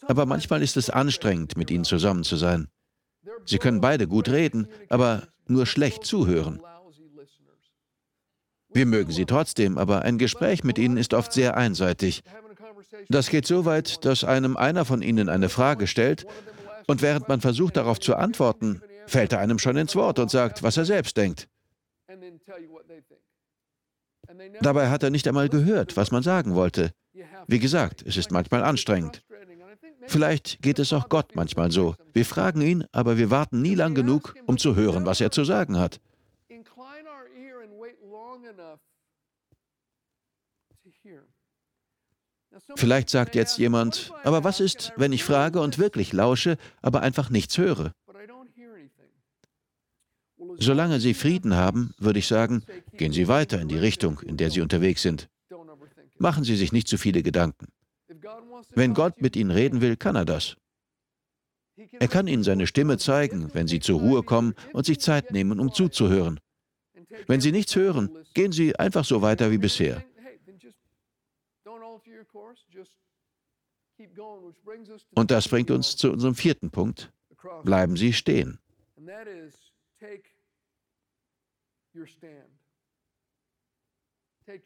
Aber 0.03 0.27
manchmal 0.27 0.63
ist 0.63 0.77
es 0.77 0.91
anstrengend, 0.91 1.57
mit 1.57 1.71
ihnen 1.71 1.85
zusammen 1.85 2.25
zu 2.25 2.37
sein. 2.37 2.69
Sie 3.45 3.59
können 3.59 3.81
beide 3.81 4.07
gut 4.07 4.29
reden, 4.29 4.69
aber 4.89 5.29
nur 5.47 5.67
schlecht 5.67 6.05
zuhören. 6.05 6.61
Wir 8.73 8.87
mögen 8.87 9.13
sie 9.13 9.27
trotzdem, 9.27 9.79
aber 9.79 10.03
ein 10.03 10.19
Gespräch 10.19 10.65
mit 10.65 10.79
ihnen 10.79 10.97
ist 10.97 11.13
oft 11.13 11.33
sehr 11.33 11.57
einseitig. 11.57 12.23
Das 13.09 13.29
geht 13.29 13.47
so 13.47 13.65
weit, 13.65 14.05
dass 14.05 14.25
einem 14.25 14.57
einer 14.57 14.85
von 14.85 15.03
ihnen 15.03 15.29
eine 15.29 15.49
Frage 15.49 15.87
stellt 15.87 16.27
und 16.87 17.03
während 17.03 17.29
man 17.29 17.41
versucht 17.41 17.77
darauf 17.77 17.99
zu 17.99 18.17
antworten, 18.17 18.81
fällt 19.07 19.33
er 19.33 19.41
einem 19.41 19.59
schon 19.59 19.77
ins 19.77 19.97
Wort 19.97 20.19
und 20.19 20.31
sagt, 20.31 20.63
was 20.63 20.77
er 20.77 20.85
selbst 20.85 21.17
denkt. 21.17 21.49
Dabei 24.61 24.91
hat 24.91 25.03
er 25.03 25.11
nicht 25.11 25.27
einmal 25.27 25.49
gehört, 25.49 25.97
was 25.97 26.11
man 26.11 26.23
sagen 26.23 26.55
wollte. 26.55 26.93
Wie 27.47 27.59
gesagt, 27.59 28.03
es 28.07 28.17
ist 28.17 28.31
manchmal 28.31 28.63
anstrengend. 28.63 29.23
Vielleicht 30.07 30.63
geht 30.63 30.79
es 30.79 30.93
auch 30.93 31.09
Gott 31.09 31.35
manchmal 31.35 31.71
so. 31.71 31.95
Wir 32.13 32.25
fragen 32.25 32.61
ihn, 32.61 32.85
aber 32.93 33.17
wir 33.17 33.31
warten 33.31 33.63
nie 33.63 33.75
lang 33.75 33.95
genug, 33.95 34.35
um 34.47 34.59
zu 34.59 34.75
hören, 34.75 35.07
was 35.07 35.21
er 35.21 35.31
zu 35.31 35.45
sagen 35.45 35.79
hat. 35.79 36.01
Vielleicht 42.77 43.11
sagt 43.11 43.35
jetzt 43.35 43.59
jemand, 43.59 44.13
aber 44.25 44.43
was 44.43 44.61
ist, 44.61 44.93
wenn 44.97 45.13
ich 45.13 45.25
frage 45.25 45.61
und 45.61 45.79
wirklich 45.79 46.13
lausche, 46.13 46.57
aber 46.83 47.03
einfach 47.03 47.31
nichts 47.31 47.57
höre? 47.59 47.93
Solange 50.59 51.01
Sie 51.01 51.15
Frieden 51.15 51.55
haben, 51.55 51.95
würde 51.99 52.19
ich 52.19 52.27
sagen, 52.27 52.65
gehen 52.93 53.13
Sie 53.13 53.29
weiter 53.29 53.61
in 53.61 53.69
die 53.69 53.79
Richtung, 53.79 54.21
in 54.21 54.37
der 54.37 54.51
Sie 54.51 54.61
unterwegs 54.61 55.03
sind. 55.03 55.29
Machen 56.19 56.45
Sie 56.45 56.57
sich 56.57 56.73
nicht 56.73 56.89
zu 56.89 56.99
viele 56.99 57.23
Gedanken. 57.23 57.69
Wenn 58.71 58.95
Gott 58.95 59.21
mit 59.21 59.37
Ihnen 59.37 59.51
reden 59.51 59.81
will, 59.81 59.97
kann 59.97 60.17
er 60.17 60.25
das. 60.25 60.57
Er 61.93 62.09
kann 62.09 62.27
Ihnen 62.27 62.43
seine 62.43 62.67
Stimme 62.67 62.99
zeigen, 62.99 63.55
wenn 63.55 63.67
Sie 63.67 63.81
zur 63.81 64.01
Ruhe 64.01 64.23
kommen 64.23 64.55
und 64.73 64.85
sich 64.85 65.01
Zeit 65.01 65.31
nehmen, 65.31 65.61
um 65.61 65.73
zuzuhören. 65.73 66.41
Wenn 67.27 67.41
Sie 67.41 67.53
nichts 67.53 67.75
hören, 67.75 68.11
gehen 68.35 68.53
Sie 68.53 68.77
einfach 68.77 69.05
so 69.05 69.23
weiter 69.23 69.51
wie 69.51 69.59
bisher. 69.59 70.05
Und 75.15 75.31
das 75.31 75.49
bringt 75.49 75.71
uns 75.71 75.97
zu 75.97 76.11
unserem 76.13 76.35
vierten 76.35 76.71
Punkt. 76.71 77.13
Bleiben 77.65 77.97
Sie 77.97 78.13
stehen. 78.13 78.59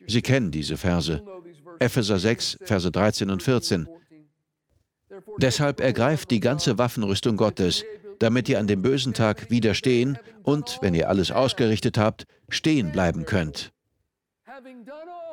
Sie 0.07 0.23
kennen 0.23 0.51
diese 0.51 0.77
Verse. 0.77 1.23
Epheser 1.79 2.19
6, 2.19 2.59
Verse 2.63 2.91
13 2.91 3.31
und 3.31 3.43
14. 3.43 3.89
Deshalb 5.39 5.81
ergreift 5.81 6.31
die 6.31 6.41
ganze 6.41 6.79
Waffenrüstung 6.79 7.37
Gottes, 7.37 7.85
damit 8.19 8.49
ihr 8.49 8.59
an 8.59 8.67
dem 8.67 8.83
bösen 8.83 9.13
Tag 9.15 9.51
widerstehen 9.51 10.19
und, 10.43 10.79
wenn 10.81 10.95
ihr 10.95 11.09
alles 11.09 11.31
ausgerichtet 11.31 11.99
habt, 11.99 12.27
stehen 12.49 12.93
bleiben 12.93 13.25
könnt. 13.25 13.73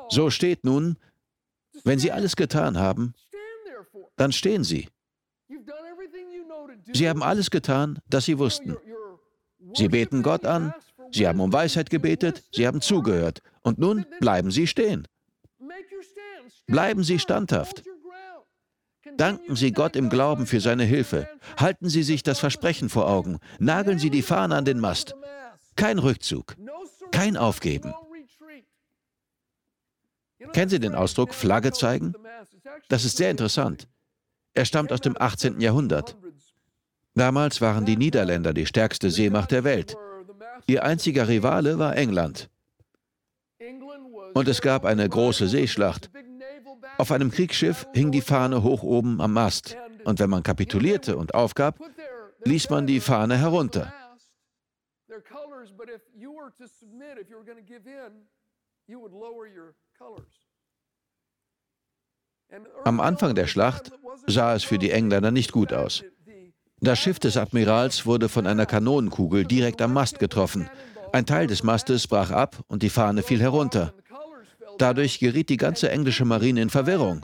So 0.10 0.30
steht 0.30 0.66
nun, 0.66 0.98
wenn 1.84 2.00
Sie 2.00 2.12
alles 2.12 2.36
getan 2.36 2.78
haben, 2.78 3.14
dann 4.18 4.32
stehen 4.32 4.64
Sie. 4.64 4.90
Sie 6.92 7.08
haben 7.08 7.24
alles 7.24 7.50
getan, 7.50 8.00
das 8.10 8.26
Sie 8.26 8.38
wussten. 8.38 8.76
Sie 9.74 9.88
beten 9.88 10.22
Gott 10.22 10.46
an, 10.46 10.74
Sie 11.12 11.28
haben 11.28 11.40
um 11.40 11.52
Weisheit 11.52 11.90
gebetet, 11.90 12.44
Sie 12.52 12.66
haben 12.68 12.82
zugehört. 12.82 13.42
Und 13.62 13.78
nun 13.78 14.06
bleiben 14.20 14.52
Sie 14.52 14.68
stehen. 14.68 15.08
Bleiben 16.68 17.04
Sie 17.04 17.20
standhaft. 17.20 17.84
Danken 19.18 19.56
Sie 19.56 19.72
Gott 19.72 19.96
im 19.96 20.10
Glauben 20.10 20.48
für 20.48 20.62
seine 20.62 20.84
Hilfe. 20.84 21.28
Halten 21.58 21.90
Sie 21.90 22.04
sich 22.04 22.24
das 22.24 22.40
Versprechen 22.40 22.90
vor 22.90 23.08
Augen. 23.08 23.40
Nageln 23.60 24.00
Sie 24.00 24.10
die 24.10 24.22
Fahne 24.22 24.56
an 24.56 24.66
den 24.66 24.80
Mast. 24.80 25.16
Kein 25.76 26.00
Rückzug. 26.00 26.56
Kein 27.12 27.36
Aufgeben. 27.36 27.94
Kennen 30.54 30.70
Sie 30.70 30.80
den 30.80 30.96
Ausdruck 30.96 31.34
Flagge 31.34 31.72
zeigen? 31.72 32.14
Das 32.90 33.06
ist 33.06 33.18
sehr 33.18 33.32
interessant. 33.32 33.88
Er 34.54 34.66
stammt 34.66 34.92
aus 34.92 35.02
dem 35.02 35.16
18. 35.20 35.62
Jahrhundert. 35.62 36.18
Damals 37.16 37.62
waren 37.62 37.86
die 37.86 37.98
Niederländer 37.98 38.54
die 38.54 38.66
stärkste 38.66 39.12
Seemacht 39.12 39.52
der 39.52 39.64
Welt. 39.64 39.96
Ihr 40.68 40.84
einziger 40.84 41.28
Rivale 41.28 41.80
war 41.80 41.96
England. 41.96 42.50
Und 44.34 44.48
es 44.48 44.62
gab 44.62 44.86
eine 44.86 45.08
große 45.08 45.48
Seeschlacht. 45.48 46.10
Auf 46.98 47.12
einem 47.12 47.32
Kriegsschiff 47.32 47.88
hing 47.94 48.12
die 48.12 48.22
Fahne 48.22 48.64
hoch 48.64 48.84
oben 48.84 49.22
am 49.22 49.34
Mast. 49.34 49.76
Und 50.04 50.20
wenn 50.20 50.30
man 50.30 50.44
kapitulierte 50.44 51.18
und 51.18 51.34
aufgab, 51.34 51.80
ließ 52.44 52.70
man 52.70 52.88
die 52.88 53.00
Fahne 53.00 53.38
herunter. 53.38 53.94
Am 62.84 63.00
Anfang 63.00 63.36
der 63.36 63.48
Schlacht 63.48 63.92
sah 64.28 64.56
es 64.56 64.64
für 64.64 64.78
die 64.78 64.92
Engländer 64.92 65.32
nicht 65.32 65.52
gut 65.52 65.72
aus. 65.74 66.04
Das 66.84 66.98
Schiff 66.98 67.20
des 67.20 67.38
Admirals 67.38 68.08
wurde 68.08 68.28
von 68.28 68.48
einer 68.48 68.66
Kanonenkugel 68.66 69.46
direkt 69.46 69.84
am 69.84 69.94
Mast 69.94 70.18
getroffen. 70.18 70.68
Ein 71.14 71.28
Teil 71.28 71.46
des 71.46 71.62
Mastes 71.62 72.08
brach 72.08 72.32
ab 72.32 72.58
und 72.68 72.82
die 72.82 72.90
Fahne 72.90 73.22
fiel 73.22 73.40
herunter. 73.40 73.94
Dadurch 74.80 75.20
geriet 75.20 75.50
die 75.50 75.58
ganze 75.58 75.92
englische 75.92 76.26
Marine 76.26 76.60
in 76.60 76.72
Verwirrung. 76.72 77.22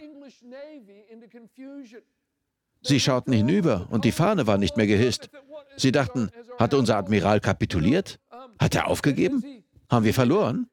Sie 2.84 3.00
schauten 3.00 3.34
hinüber 3.34 3.88
und 3.90 4.06
die 4.06 4.12
Fahne 4.12 4.46
war 4.46 4.60
nicht 4.60 4.78
mehr 4.78 4.86
gehisst. 4.86 5.32
Sie 5.76 5.92
dachten, 5.92 6.30
hat 6.60 6.76
unser 6.76 6.98
Admiral 6.98 7.40
kapituliert? 7.40 8.20
Hat 8.60 8.76
er 8.76 8.88
aufgegeben? 8.88 9.44
Haben 9.90 10.06
wir 10.06 10.14
verloren? 10.14 10.70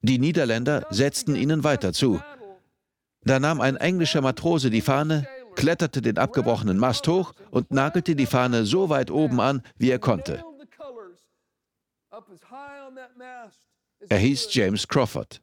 Die 0.00 0.18
Niederländer 0.18 0.86
setzten 0.88 1.36
ihnen 1.36 1.62
weiter 1.62 1.92
zu. 1.92 2.20
Da 3.24 3.38
nahm 3.38 3.60
ein 3.60 3.76
englischer 3.76 4.20
Matrose 4.20 4.70
die 4.70 4.80
Fahne, 4.80 5.26
kletterte 5.54 6.02
den 6.02 6.18
abgebrochenen 6.18 6.78
Mast 6.78 7.06
hoch 7.08 7.32
und 7.50 7.70
nagelte 7.70 8.16
die 8.16 8.26
Fahne 8.26 8.64
so 8.64 8.88
weit 8.88 9.10
oben 9.10 9.40
an, 9.40 9.62
wie 9.76 9.90
er 9.90 9.98
konnte. 9.98 10.42
Er 14.08 14.18
hieß 14.18 14.48
James 14.54 14.88
Crawford. 14.88 15.40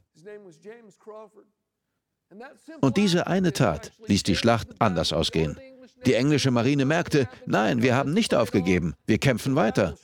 Und 2.82 2.98
diese 2.98 3.28
eine 3.28 3.54
Tat 3.54 3.92
ließ 4.08 4.24
die 4.24 4.36
Schlacht 4.36 4.68
anders 4.80 5.14
ausgehen. 5.14 5.60
Die 6.06 6.14
englische 6.14 6.52
Marine 6.52 6.86
merkte, 6.86 7.28
nein, 7.46 7.82
wir 7.82 7.96
haben 7.96 8.14
nicht 8.14 8.34
aufgegeben, 8.34 8.96
wir 9.06 9.18
kämpfen 9.18 9.56
weiter. 9.56 9.96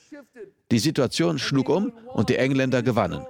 Die 0.70 0.78
Situation 0.78 1.38
schlug 1.38 1.68
um 1.68 1.92
und 2.12 2.28
die 2.28 2.36
Engländer 2.36 2.82
gewannen. 2.82 3.24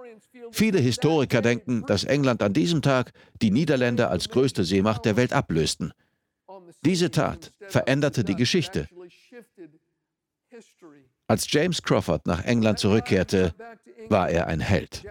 Viele 0.57 0.79
Historiker 0.79 1.43
denken, 1.43 1.85
dass 1.87 2.05
England 2.05 2.43
an 2.43 2.55
diesem 2.55 2.81
Tag 2.81 3.13
die 3.43 3.51
Niederländer 3.51 4.11
als 4.11 4.31
größte 4.31 4.65
Seemacht 4.65 5.05
der 5.05 5.17
Welt 5.17 5.35
ablösten. 5.35 5.93
Diese 6.83 7.11
Tat 7.11 7.53
veränderte 7.69 8.25
die 8.25 8.37
Geschichte. 8.37 8.89
Als 11.27 11.53
James 11.53 11.83
Crawford 11.83 12.27
nach 12.27 12.43
England 12.45 12.79
zurückkehrte, 12.79 13.55
war 14.09 14.31
er 14.31 14.47
ein 14.47 14.61
Held. 14.61 15.05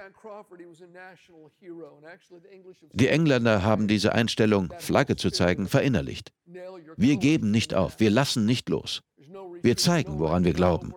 Die 2.93 3.07
Engländer 3.07 3.61
haben 3.61 3.87
diese 3.87 4.13
Einstellung, 4.13 4.73
Flagge 4.79 5.15
zu 5.15 5.29
zeigen, 5.29 5.67
verinnerlicht. 5.67 6.33
Wir 6.97 7.17
geben 7.17 7.51
nicht 7.51 7.75
auf, 7.75 7.99
wir 7.99 8.09
lassen 8.09 8.47
nicht 8.47 8.67
los. 8.69 9.03
Wir 9.61 9.77
zeigen, 9.77 10.17
woran 10.17 10.43
wir 10.43 10.53
glauben. 10.53 10.91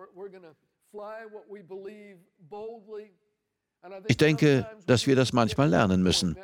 Ich 4.07 4.17
denke, 4.17 4.67
dass 4.85 5.07
wir 5.07 5.15
das 5.15 5.33
manchmal 5.33 5.69
lernen 5.69 6.03
müssen. 6.03 6.37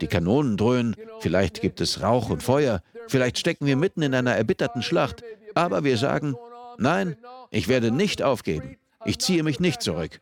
Die 0.00 0.06
Kanonen 0.06 0.56
dröhnen, 0.56 0.96
vielleicht 1.20 1.60
gibt 1.60 1.80
es 1.80 2.02
Rauch 2.02 2.30
und 2.30 2.42
Feuer, 2.42 2.82
vielleicht 3.08 3.38
stecken 3.38 3.66
wir 3.66 3.76
mitten 3.76 4.02
in 4.02 4.14
einer 4.14 4.34
erbitterten 4.34 4.82
Schlacht, 4.82 5.22
aber 5.54 5.84
wir 5.84 5.96
sagen, 5.96 6.36
nein, 6.78 7.16
ich 7.50 7.68
werde 7.68 7.90
nicht 7.90 8.22
aufgeben. 8.22 8.76
Ich 9.04 9.18
ziehe 9.18 9.42
mich 9.42 9.60
nicht 9.60 9.82
zurück. 9.82 10.20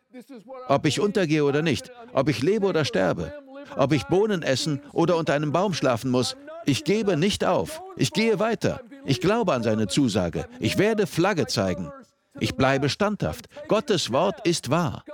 Ob 0.69 0.87
ich 0.87 1.01
untergehe 1.01 1.45
oder 1.45 1.63
nicht, 1.63 1.91
ob 2.13 2.29
ich 2.29 2.43
lebe 2.43 2.67
oder 2.67 2.85
sterbe, 2.85 3.33
ob 3.77 3.93
ich 3.93 4.05
Bohnen 4.05 4.43
essen 4.43 4.81
oder 4.93 5.17
unter 5.17 5.35
einem 5.35 5.53
Baum 5.53 5.75
schlafen 5.75 6.11
muss, 6.11 6.37
ich 6.67 6.85
gebe 6.85 7.17
nicht 7.17 7.45
auf. 7.45 7.83
Ich 7.97 8.13
gehe 8.13 8.39
weiter. 8.39 8.81
Ich 9.05 9.21
glaube 9.21 9.53
an 9.53 9.63
seine 9.63 9.87
Zusage. 9.87 10.47
Ich 10.61 10.79
werde 10.79 11.07
Flagge 11.07 11.47
zeigen. 11.47 11.93
Ich 12.41 12.55
bleibe 12.55 12.89
standhaft. 12.89 13.49
Gottes 13.69 14.13
Wort 14.13 14.47
ist 14.47 14.71
wahr. 14.71 15.05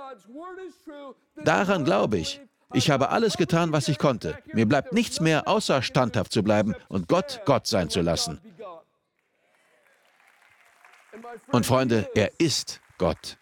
Daran 1.43 1.85
glaube 1.85 2.17
ich. 2.17 2.41
Ich 2.73 2.89
habe 2.89 3.09
alles 3.09 3.35
getan, 3.35 3.73
was 3.73 3.87
ich 3.87 3.97
konnte. 3.97 4.37
Mir 4.53 4.65
bleibt 4.65 4.93
nichts 4.93 5.19
mehr, 5.19 5.47
außer 5.47 5.81
standhaft 5.81 6.31
zu 6.31 6.41
bleiben 6.41 6.73
und 6.87 7.07
Gott 7.07 7.41
Gott 7.45 7.67
sein 7.67 7.89
zu 7.89 8.01
lassen. 8.01 8.39
Und 11.51 11.65
Freunde, 11.65 12.09
er 12.15 12.31
ist 12.39 12.81
Gott. 12.97 13.37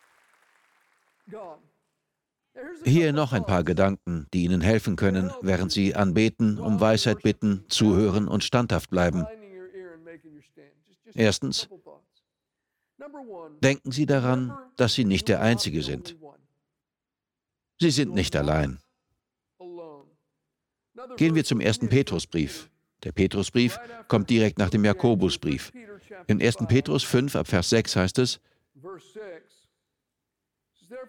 Hier 2.84 3.14
noch 3.14 3.34
ein 3.34 3.46
paar 3.46 3.64
Gedanken, 3.64 4.28
die 4.34 4.44
Ihnen 4.44 4.62
helfen 4.62 4.96
können, 4.96 5.32
während 5.42 5.72
Sie 5.72 5.96
anbeten, 5.96 6.60
um 6.60 6.80
Weisheit 6.80 7.22
bitten, 7.22 7.66
zuhören 7.70 8.28
und 8.28 8.44
standhaft 8.44 8.90
bleiben. 8.90 9.26
Erstens, 11.14 11.70
denken 13.62 13.92
Sie 13.92 14.06
daran, 14.06 14.58
dass 14.76 14.94
Sie 14.94 15.06
nicht 15.06 15.28
der 15.28 15.42
Einzige 15.42 15.82
sind. 15.84 16.16
Sie 17.80 17.92
sind 17.92 18.14
nicht 18.14 18.36
allein. 18.36 18.80
Gehen 21.16 21.36
wir 21.36 21.46
zum 21.46 21.62
ersten 21.62 21.90
Petrusbrief. 21.90 22.70
Der 23.04 23.14
Petrusbrief 23.14 23.80
kommt 24.08 24.30
direkt 24.30 24.60
nach 24.60 24.70
dem 24.70 24.84
Jakobusbrief. 24.84 25.72
In 26.28 26.42
1. 26.42 26.58
Petrus 26.68 27.04
5 27.04 27.36
ab 27.36 27.48
Vers 27.48 27.70
6 27.70 27.96
heißt 27.96 28.20
es, 28.20 28.40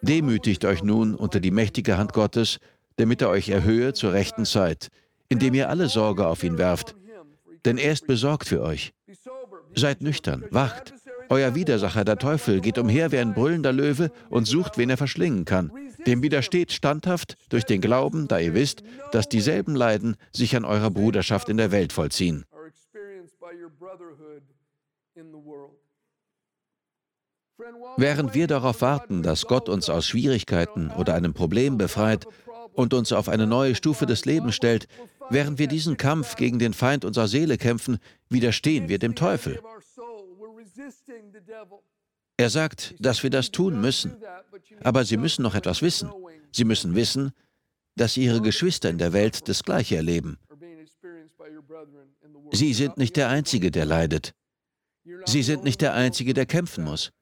Demütigt 0.02 0.64
euch 0.64 0.82
nun 0.82 1.14
unter 1.14 1.40
die 1.40 1.50
mächtige 1.50 1.98
Hand 1.98 2.12
Gottes, 2.12 2.60
damit 2.96 3.22
er 3.22 3.30
euch 3.30 3.48
erhöhe 3.48 3.92
zur 3.92 4.12
rechten 4.12 4.44
Zeit, 4.44 4.90
indem 5.28 5.54
ihr 5.54 5.68
alle 5.68 5.88
Sorge 5.88 6.26
auf 6.26 6.42
ihn 6.44 6.58
werft. 6.58 6.94
Denn 7.64 7.78
er 7.78 7.92
ist 7.92 8.06
besorgt 8.06 8.46
für 8.46 8.62
euch. 8.62 8.92
Seid 9.74 10.00
nüchtern, 10.00 10.44
wacht. 10.50 10.94
Euer 11.32 11.54
Widersacher, 11.54 12.04
der 12.04 12.18
Teufel, 12.18 12.60
geht 12.60 12.76
umher 12.76 13.12
wie 13.12 13.18
ein 13.18 13.34
brüllender 13.34 13.72
Löwe 13.72 14.10
und 14.30 14.46
sucht, 14.46 14.78
wen 14.78 14.90
er 14.90 14.96
verschlingen 14.96 15.44
kann. 15.44 15.70
Dem 16.04 16.24
widersteht 16.24 16.72
standhaft 16.72 17.36
durch 17.50 17.64
den 17.64 17.80
Glauben, 17.80 18.26
da 18.26 18.40
ihr 18.40 18.52
wisst, 18.54 18.82
dass 19.12 19.28
dieselben 19.28 19.76
Leiden 19.76 20.16
sich 20.32 20.56
an 20.56 20.64
eurer 20.64 20.90
Bruderschaft 20.90 21.48
in 21.48 21.56
der 21.56 21.70
Welt 21.70 21.92
vollziehen. 21.92 22.44
Während 27.96 28.34
wir 28.34 28.48
darauf 28.48 28.80
warten, 28.80 29.22
dass 29.22 29.46
Gott 29.46 29.68
uns 29.68 29.88
aus 29.88 30.08
Schwierigkeiten 30.08 30.90
oder 30.90 31.14
einem 31.14 31.32
Problem 31.32 31.78
befreit 31.78 32.26
und 32.72 32.92
uns 32.92 33.12
auf 33.12 33.28
eine 33.28 33.46
neue 33.46 33.76
Stufe 33.76 34.06
des 34.06 34.24
Lebens 34.24 34.56
stellt, 34.56 34.88
während 35.28 35.60
wir 35.60 35.68
diesen 35.68 35.96
Kampf 35.96 36.34
gegen 36.34 36.58
den 36.58 36.72
Feind 36.72 37.04
unserer 37.04 37.28
Seele 37.28 37.56
kämpfen, 37.56 37.98
widerstehen 38.28 38.88
wir 38.88 38.98
dem 38.98 39.14
Teufel. 39.14 39.60
Er 42.36 42.50
sagt, 42.50 42.94
dass 42.98 43.22
wir 43.22 43.30
das 43.30 43.50
tun 43.50 43.80
müssen. 43.80 44.16
Aber 44.82 45.04
Sie 45.04 45.16
müssen 45.16 45.42
noch 45.42 45.54
etwas 45.54 45.82
wissen. 45.82 46.10
Sie 46.52 46.64
müssen 46.64 46.94
wissen, 46.94 47.32
dass 47.96 48.16
Ihre 48.16 48.40
Geschwister 48.40 48.88
in 48.88 48.98
der 48.98 49.12
Welt 49.12 49.48
das 49.48 49.62
Gleiche 49.62 49.96
erleben. 49.96 50.38
Sie 52.52 52.72
sind 52.74 52.96
nicht 52.96 53.16
der 53.16 53.28
Einzige, 53.28 53.70
der 53.70 53.84
leidet. 53.84 54.34
Sie 55.26 55.42
sind 55.42 55.64
nicht 55.64 55.80
der 55.80 55.94
Einzige, 55.94 56.34
der 56.34 56.46
kämpfen 56.46 56.84
muss. 56.84 57.12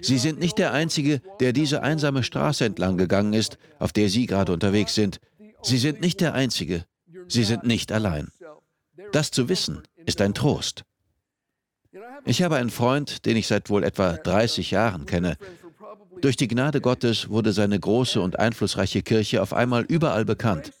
Sie 0.00 0.18
sind 0.18 0.38
nicht 0.38 0.58
der 0.58 0.72
Einzige, 0.72 1.20
der 1.40 1.52
diese 1.52 1.82
einsame 1.82 2.22
Straße 2.22 2.64
entlang 2.64 2.96
gegangen 2.96 3.34
ist, 3.34 3.58
auf 3.78 3.92
der 3.92 4.08
Sie 4.08 4.26
gerade 4.26 4.52
unterwegs 4.52 4.94
sind. 4.94 5.20
Sie 5.62 5.78
sind 5.78 6.00
nicht 6.00 6.20
der 6.20 6.34
Einzige. 6.34 6.86
Sie 7.28 7.44
sind 7.44 7.64
nicht 7.64 7.92
allein. 7.92 8.30
Das 9.12 9.30
zu 9.30 9.48
wissen, 9.48 9.82
ist 10.06 10.20
ein 10.20 10.34
Trost. 10.34 10.84
Ich 12.26 12.42
habe 12.42 12.56
einen 12.56 12.70
Freund, 12.70 13.26
den 13.26 13.36
ich 13.36 13.46
seit 13.46 13.70
wohl 13.70 13.84
etwa 13.84 14.14
30 14.14 14.70
Jahren 14.70 15.06
kenne. 15.06 15.36
Durch 16.20 16.36
die 16.36 16.48
Gnade 16.48 16.80
Gottes 16.80 17.28
wurde 17.28 17.52
seine 17.52 17.78
große 17.78 18.20
und 18.20 18.38
einflussreiche 18.38 19.02
Kirche 19.02 19.42
auf 19.42 19.52
einmal 19.52 19.82
überall 19.82 20.24
bekannt. 20.24 20.72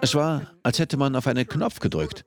Es 0.00 0.14
war, 0.14 0.52
als 0.62 0.78
hätte 0.78 0.96
man 0.96 1.14
auf 1.14 1.26
einen 1.26 1.46
Knopf 1.46 1.80
gedrückt. 1.80 2.24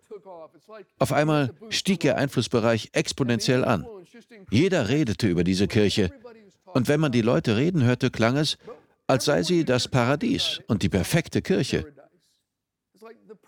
Auf 0.98 1.12
einmal 1.12 1.54
stieg 1.70 2.04
ihr 2.04 2.18
Einflussbereich 2.18 2.90
exponentiell 2.94 3.66
an. 3.66 3.86
Jeder 4.50 4.90
redete 4.90 5.28
über 5.28 5.44
diese 5.44 5.68
Kirche. 5.68 6.12
Und 6.66 6.88
wenn 6.88 7.00
man 7.00 7.12
die 7.12 7.22
Leute 7.22 7.58
reden 7.58 7.84
hörte, 7.84 8.12
klang 8.12 8.38
es, 8.38 8.58
als 9.08 9.26
sei 9.26 9.44
sie 9.44 9.66
das 9.66 9.88
Paradies 9.88 10.62
und 10.68 10.84
die 10.84 10.90
perfekte 10.90 11.42
Kirche. 11.42 11.92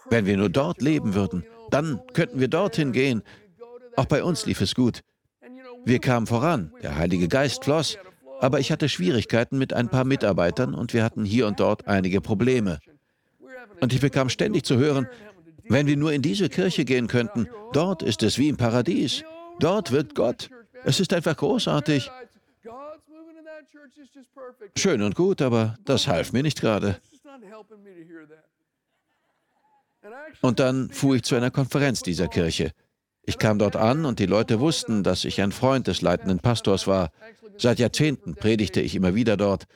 Wenn 0.10 0.26
wir 0.26 0.38
nur 0.38 0.50
dort 0.50 0.82
leben 0.82 1.14
würden, 1.14 1.46
dann 1.70 2.02
könnten 2.14 2.40
wir 2.40 2.48
dorthin 2.48 2.92
gehen. 2.92 3.22
Auch 3.96 4.06
bei 4.06 4.24
uns 4.24 4.46
lief 4.46 4.62
es 4.62 4.76
gut. 4.76 5.02
Wir 5.84 6.00
kamen 6.00 6.28
voran, 6.28 6.72
der 6.84 6.96
Heilige 6.96 7.28
Geist 7.28 7.64
floss, 7.64 7.98
aber 8.40 8.60
ich 8.60 8.72
hatte 8.72 8.90
Schwierigkeiten 8.90 9.58
mit 9.58 9.74
ein 9.74 9.90
paar 9.90 10.04
Mitarbeitern 10.04 10.74
und 10.74 10.94
wir 10.94 11.04
hatten 11.04 11.26
hier 11.26 11.48
und 11.48 11.60
dort 11.60 11.88
einige 11.88 12.22
Probleme. 12.22 12.80
Und 13.80 13.94
ich 13.94 14.02
bekam 14.02 14.30
ständig 14.30 14.64
zu 14.64 14.78
hören, 14.78 15.08
wenn 15.64 15.88
wir 15.88 15.98
nur 15.98 16.12
in 16.12 16.22
diese 16.22 16.50
Kirche 16.50 16.86
gehen 16.86 17.08
könnten, 17.08 17.48
dort 17.74 18.04
ist 18.04 18.24
es 18.24 18.38
wie 18.38 18.50
im 18.50 18.58
Paradies. 18.58 19.24
Dort 19.60 19.92
wirkt 19.92 20.16
Gott. 20.16 20.50
Es 20.84 21.00
ist 21.00 21.14
einfach 21.14 21.38
großartig. 21.38 22.10
Schön 24.78 25.02
und 25.02 25.16
gut, 25.16 25.42
aber 25.42 25.78
das 25.86 26.08
half 26.08 26.34
mir 26.34 26.44
nicht 26.44 26.62
gerade. 26.62 27.00
Und 30.42 30.60
dann 30.60 30.90
fuhr 30.90 31.16
ich 31.16 31.24
zu 31.24 31.36
einer 31.36 31.52
Konferenz 31.52 32.02
dieser 32.02 32.28
Kirche. 32.28 32.72
Ich 33.32 33.38
kam 33.38 33.60
dort 33.60 33.78
an 33.78 34.04
und 34.04 34.20
die 34.20 34.26
Leute 34.26 34.60
wussten, 34.60 35.04
dass 35.04 35.24
ich 35.24 35.40
ein 35.42 35.54
Freund 35.54 35.88
des 35.88 36.02
leitenden 36.02 36.40
Pastors 36.40 36.86
war. 36.86 37.12
Seit 37.58 37.80
Jahrzehnten 37.80 38.36
predigte 38.36 38.82
ich 38.82 38.94
immer 38.94 39.16
wieder 39.16 39.38
dort. 39.38 39.68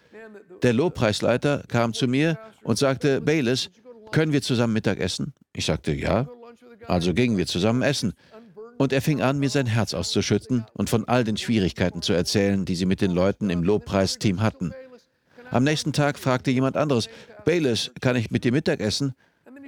Der 0.62 0.74
Lobpreisleiter 0.74 1.63
kam 1.70 1.94
zu 1.94 2.06
mir 2.06 2.38
und 2.63 2.78
sagte, 2.78 3.22
Bayless, 3.22 3.70
können 4.12 4.34
wir 4.34 4.41
zusammen 4.41 4.74
Mittag 4.74 5.00
essen? 5.00 5.34
Ich 5.54 5.68
sagte, 5.68 5.94
ja. 5.94 6.28
Also 6.86 7.13
gingen 7.13 7.38
wir 7.38 7.48
zusammen 7.48 7.82
essen. 7.82 8.12
Und 8.78 8.91
er 8.91 9.02
fing 9.02 9.22
an, 9.22 9.39
mir 9.39 9.50
sein 9.50 9.68
Herz 9.68 9.94
auszuschütten 9.94 10.65
und 10.74 10.89
von 10.89 11.08
all 11.08 11.24
den 11.24 11.38
Schwierigkeiten 11.38 12.02
zu 12.02 12.12
erzählen, 12.12 12.65
die 12.65 12.76
sie 12.76 12.86
mit 12.86 13.00
den 13.00 13.12
Leuten 13.12 13.50
im 13.50 13.63
Lobpreisteam 13.63 14.41
hatten. 14.41 14.74
Am 15.50 15.63
nächsten 15.63 15.94
Tag 15.94 16.20
fragte 16.20 16.52
jemand 16.52 16.76
anderes, 16.76 17.08
Bayless, 17.46 17.89
kann 18.02 18.18
ich 18.18 18.32
mit 18.32 18.44
dir 18.44 18.52
Mittag 18.52 18.82
essen? 18.82 19.13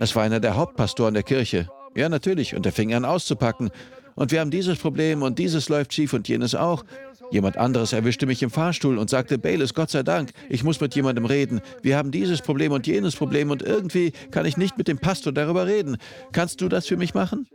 Es 0.02 0.14
war 0.14 0.24
einer 0.24 0.42
der 0.42 0.58
Hauptpastoren 0.58 1.14
der 1.14 1.24
Kirche. 1.24 1.70
Ja, 1.98 2.10
natürlich. 2.10 2.56
Und 2.56 2.66
er 2.66 2.72
fing 2.72 2.94
an 2.94 3.06
auszupacken. 3.06 3.72
Und 4.14 4.32
wir 4.32 4.40
haben 4.40 4.52
dieses 4.52 4.78
Problem 4.78 5.24
und 5.24 5.40
dieses 5.40 5.68
läuft 5.68 5.94
schief 5.94 6.14
und 6.14 6.28
jenes 6.28 6.54
auch. 6.54 6.86
Jemand 7.32 7.58
anderes 7.58 7.92
erwischte 7.92 8.28
mich 8.28 8.44
im 8.44 8.52
Fahrstuhl 8.52 9.00
und 9.00 9.10
sagte, 9.10 9.40
Bayless, 9.40 9.74
Gott 9.74 9.90
sei 9.90 10.04
Dank, 10.04 10.32
ich 10.48 10.64
muss 10.64 10.80
mit 10.80 10.96
jemandem 10.96 11.26
reden. 11.26 11.60
Wir 11.82 11.98
haben 11.98 12.12
dieses 12.12 12.42
Problem 12.42 12.72
und 12.72 12.86
jenes 12.86 13.16
Problem 13.16 13.50
und 13.50 13.64
irgendwie 13.64 14.12
kann 14.32 14.46
ich 14.46 14.58
nicht 14.58 14.78
mit 14.78 14.88
dem 14.88 15.00
Pastor 15.00 15.34
darüber 15.34 15.66
reden. 15.66 15.98
Kannst 16.32 16.62
du 16.62 16.70
das 16.70 16.86
für 16.86 16.98
mich 16.98 17.16
machen? 17.16 17.48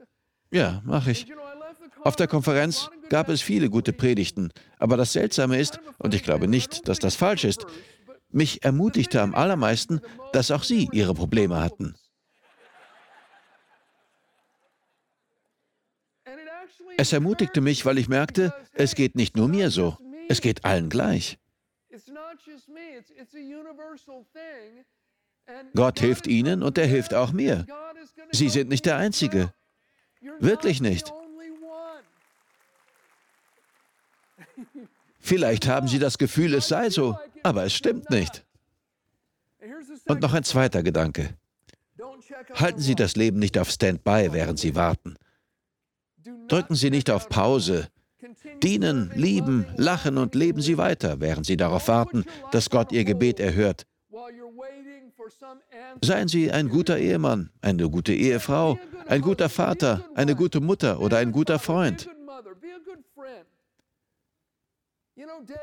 Ja, 0.51 0.83
mache 0.85 1.13
ich. 1.13 1.27
Auf 2.03 2.17
der 2.17 2.27
Konferenz 2.27 2.91
gab 3.11 3.29
es 3.29 3.43
viele 3.43 3.71
gute 3.71 3.93
Predigten, 3.93 4.51
aber 4.79 4.97
das 4.97 5.13
Seltsame 5.13 5.59
ist, 5.59 5.79
und 5.99 6.15
ich 6.15 6.25
glaube 6.25 6.49
nicht, 6.49 6.89
dass 6.89 6.99
das 6.99 7.15
falsch 7.15 7.45
ist, 7.45 7.65
mich 8.31 8.65
ermutigte 8.65 9.23
am 9.23 9.37
allermeisten, 9.37 10.01
dass 10.33 10.51
auch 10.51 10.65
sie 10.65 10.89
ihre 10.93 11.15
Probleme 11.15 11.61
hatten. 11.61 11.95
Es 17.03 17.13
ermutigte 17.13 17.61
mich, 17.61 17.85
weil 17.85 17.99
ich 17.99 18.09
merkte, 18.09 18.55
es 18.75 18.95
geht 18.95 19.17
nicht 19.17 19.37
nur 19.37 19.49
mir 19.49 19.71
so, 19.71 19.99
es 20.29 20.41
geht 20.41 20.65
allen 20.65 20.89
gleich. 20.89 21.37
Gott 25.75 25.99
hilft 25.99 26.29
ihnen 26.29 26.63
und 26.63 26.79
er 26.79 26.87
hilft 26.87 27.13
auch 27.13 27.33
mir. 27.33 27.67
Sie 28.31 28.49
sind 28.49 28.69
nicht 28.69 28.87
der 28.87 28.99
Einzige. 28.99 29.53
Wirklich 30.39 30.81
nicht. 30.81 31.13
Vielleicht 35.19 35.67
haben 35.67 35.89
Sie 35.89 35.99
das 35.99 36.19
Gefühl, 36.19 36.55
es 36.55 36.69
sei 36.69 36.89
so, 36.89 37.19
aber 37.43 37.65
es 37.65 37.75
stimmt 37.75 38.11
nicht. 38.11 38.45
Und 40.07 40.21
noch 40.21 40.35
ein 40.35 40.45
zweiter 40.45 40.85
Gedanke. 40.85 41.37
Halten 42.55 42.81
Sie 42.81 42.95
das 42.95 43.17
Leben 43.17 43.41
nicht 43.41 43.59
auf 43.59 43.71
Standby, 43.71 44.29
während 44.31 44.61
Sie 44.61 44.77
warten. 44.77 45.17
Drücken 46.53 46.75
Sie 46.75 46.91
nicht 46.91 47.09
auf 47.09 47.31
Pause. 47.31 47.89
Dienen, 48.63 49.11
lieben, 49.15 49.65
lachen 49.79 50.19
und 50.19 50.35
leben 50.35 50.61
Sie 50.61 50.77
weiter, 50.77 51.19
während 51.19 51.47
Sie 51.47 51.57
darauf 51.57 51.89
warten, 51.89 52.27
dass 52.51 52.69
Gott 52.69 52.93
Ihr 52.93 53.05
Gebet 53.05 53.41
erhört. 53.41 53.87
Seien 56.03 56.29
Sie 56.29 56.53
ein 56.53 56.69
guter 56.69 56.99
Ehemann, 56.99 57.49
eine 57.63 57.89
gute 57.89 58.13
Ehefrau, 58.13 58.79
ein 59.07 59.23
guter 59.23 59.49
Vater, 59.49 60.05
eine 60.15 60.37
gute 60.37 60.61
Mutter 60.61 61.01
oder 61.01 61.17
ein 61.17 61.33
guter 61.33 61.59
Freund. 61.59 62.11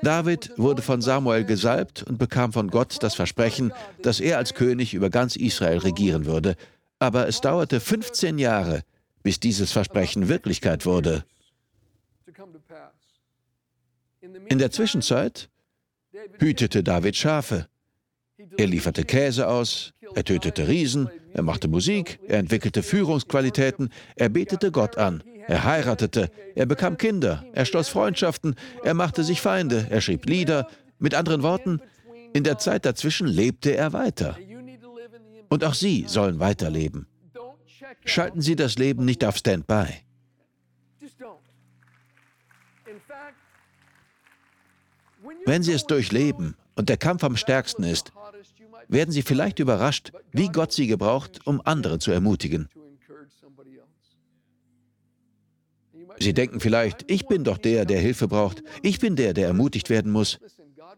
David 0.02 0.58
wurde 0.58 0.82
von 0.82 1.04
Samuel 1.04 1.46
gesalbt 1.46 2.02
und 2.02 2.18
bekam 2.18 2.52
von 2.52 2.68
Gott 2.72 2.98
das 3.04 3.14
Versprechen, 3.14 3.74
dass 4.02 4.20
er 4.20 4.40
als 4.40 4.56
König 4.56 4.96
über 4.96 5.12
ganz 5.12 5.36
Israel 5.36 5.78
regieren 5.78 6.26
würde. 6.26 6.56
Aber 6.98 7.28
es 7.28 7.42
dauerte 7.42 7.80
15 7.80 8.40
Jahre, 8.40 8.82
bis 9.24 9.40
dieses 9.40 9.72
Versprechen 9.72 10.28
Wirklichkeit 10.28 10.86
wurde. 10.86 11.26
In 14.48 14.60
der 14.60 14.72
Zwischenzeit 14.72 15.50
hütete 16.40 16.84
David 16.84 17.16
Schafe. 17.16 17.68
Er 18.58 18.68
lieferte 18.68 19.04
Käse 19.04 19.48
aus, 19.48 19.94
er 20.16 20.24
tötete 20.24 20.68
Riesen, 20.68 21.10
er 21.34 21.44
machte 21.44 21.68
Musik, 21.68 22.20
er 22.28 22.40
entwickelte 22.40 22.84
Führungsqualitäten, 22.84 23.90
er 24.16 24.30
betete 24.30 24.72
Gott 24.72 24.98
an, 24.98 25.24
er 25.48 25.64
heiratete, 25.64 26.32
er 26.56 26.66
bekam 26.66 26.98
Kinder, 26.98 27.46
er 27.54 27.66
schloss 27.66 27.90
Freundschaften, 27.90 28.56
er 28.84 28.94
machte 28.94 29.24
sich 29.24 29.42
Feinde, 29.42 29.88
er 29.90 30.02
schrieb 30.02 30.26
Lieder. 30.26 30.68
Mit 31.00 31.16
anderen 31.16 31.44
Worten, 31.44 31.82
in 32.34 32.44
der 32.44 32.58
Zeit 32.58 32.86
dazwischen 32.86 33.28
lebte 33.28 33.76
er 33.76 33.94
weiter. 33.94 34.38
Und 35.50 35.64
auch 35.64 35.74
Sie 35.74 36.06
sollen 36.08 36.40
weiterleben. 36.40 37.08
Schalten 38.06 38.42
Sie 38.42 38.56
das 38.56 38.78
Leben 38.78 39.06
nicht 39.06 39.24
auf 39.24 39.38
Standby. 39.38 39.86
Wenn 45.46 45.64
Sie 45.64 45.74
es 45.74 45.86
durchleben 45.86 46.56
und 46.76 46.90
der 46.90 46.98
Kampf 46.98 47.24
am 47.24 47.36
stärksten 47.36 47.84
ist, 47.84 48.12
werden 48.88 49.12
Sie 49.12 49.22
vielleicht 49.22 49.60
überrascht, 49.60 50.12
wie 50.32 50.48
Gott 50.48 50.72
Sie 50.72 50.88
gebraucht, 50.88 51.46
um 51.46 51.62
andere 51.64 52.00
zu 52.00 52.12
ermutigen. 52.12 52.70
Sie 56.20 56.34
denken 56.34 56.60
vielleicht, 56.60 57.10
ich 57.10 57.28
bin 57.28 57.44
doch 57.44 57.58
der, 57.58 57.86
der 57.86 58.00
Hilfe 58.00 58.28
braucht. 58.28 58.62
Ich 58.82 59.00
bin 59.00 59.16
der, 59.16 59.34
der 59.34 59.48
ermutigt 59.48 59.90
werden 59.90 60.12
muss. 60.12 60.40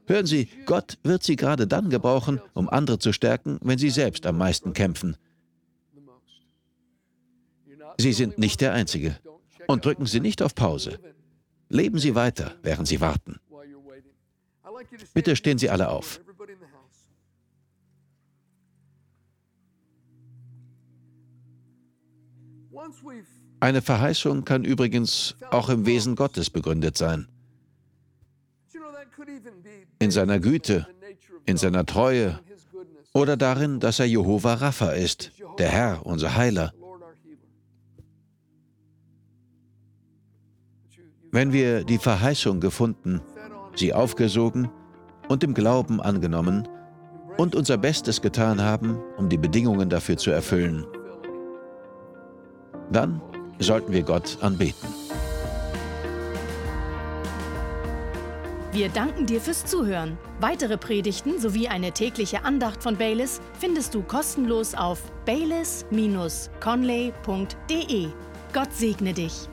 Hören 0.08 0.26
Sie, 0.26 0.50
Gott 0.66 0.98
wird 1.04 1.24
Sie 1.24 1.36
gerade 1.36 1.68
dann 1.68 1.90
gebrauchen, 1.90 2.42
um 2.54 2.70
andere 2.70 2.98
zu 2.98 3.14
stärken, 3.14 3.60
wenn 3.62 3.78
Sie 3.78 3.92
selbst 3.92 4.26
am 4.26 4.38
meisten 4.38 4.74
kämpfen. 4.74 5.16
Sie 8.02 8.14
sind 8.14 8.40
nicht 8.40 8.62
der 8.62 8.74
Einzige. 8.74 9.16
Und 9.68 9.86
drücken 9.86 10.08
Sie 10.08 10.20
nicht 10.20 10.42
auf 10.42 10.56
Pause. 10.56 11.00
Leben 11.70 12.00
Sie 12.00 12.16
weiter, 12.16 12.56
während 12.64 12.88
Sie 12.88 13.00
warten. 13.00 13.40
Bitte 15.14 15.36
stehen 15.36 15.60
Sie 15.60 15.70
alle 15.70 15.90
auf. 15.90 16.20
Eine 23.60 23.82
Verheißung 23.84 24.44
kann 24.44 24.64
übrigens 24.66 25.36
auch 25.52 25.70
im 25.70 25.86
Wesen 25.86 26.16
Gottes 26.16 26.50
begründet 26.50 26.98
sein. 26.98 27.28
In 30.00 30.10
seiner 30.10 30.40
Güte, 30.40 30.88
in 31.46 31.58
seiner 31.58 31.86
Treue 31.86 32.40
oder 33.14 33.38
darin, 33.38 33.80
dass 33.80 34.00
er 34.00 34.08
Jehova 34.08 34.56
Rapha 34.56 34.92
ist, 34.94 35.32
der 35.60 35.70
Herr, 35.70 36.06
unser 36.06 36.36
Heiler. 36.36 36.74
Wenn 41.32 41.54
wir 41.54 41.86
die 41.86 41.98
Verheißung 41.98 42.60
gefunden, 42.60 43.22
sie 43.74 43.94
aufgesogen 43.94 44.70
und 45.30 45.46
im 45.46 45.54
Glauben 45.54 46.02
angenommen 46.02 46.68
und 47.38 47.56
unser 47.56 47.78
Bestes 47.78 48.22
getan 48.22 48.62
haben, 48.62 49.00
um 49.18 49.30
die 49.30 49.38
Bedingungen 49.38 49.90
dafür 49.90 50.18
zu 50.18 50.32
erfüllen, 50.32 50.86
dann 52.92 53.22
sollten 53.60 53.94
wir 53.94 54.04
Gott 54.04 54.38
anbeten. 54.42 54.90
Wir 58.74 58.90
danken 58.90 59.26
dir 59.26 59.40
fürs 59.40 59.66
Zuhören. 59.66 60.18
Weitere 60.42 60.78
Predigten 60.78 61.40
sowie 61.40 61.70
eine 61.70 61.94
tägliche 61.94 62.44
Andacht 62.44 62.84
von 62.84 62.98
Baylis 62.98 63.40
findest 63.60 63.94
du 63.94 64.02
kostenlos 64.02 64.76
auf 64.76 65.02
baylis-conley.de. 65.26 68.08
Gott 68.54 68.74
segne 68.74 69.14
dich. 69.14 69.51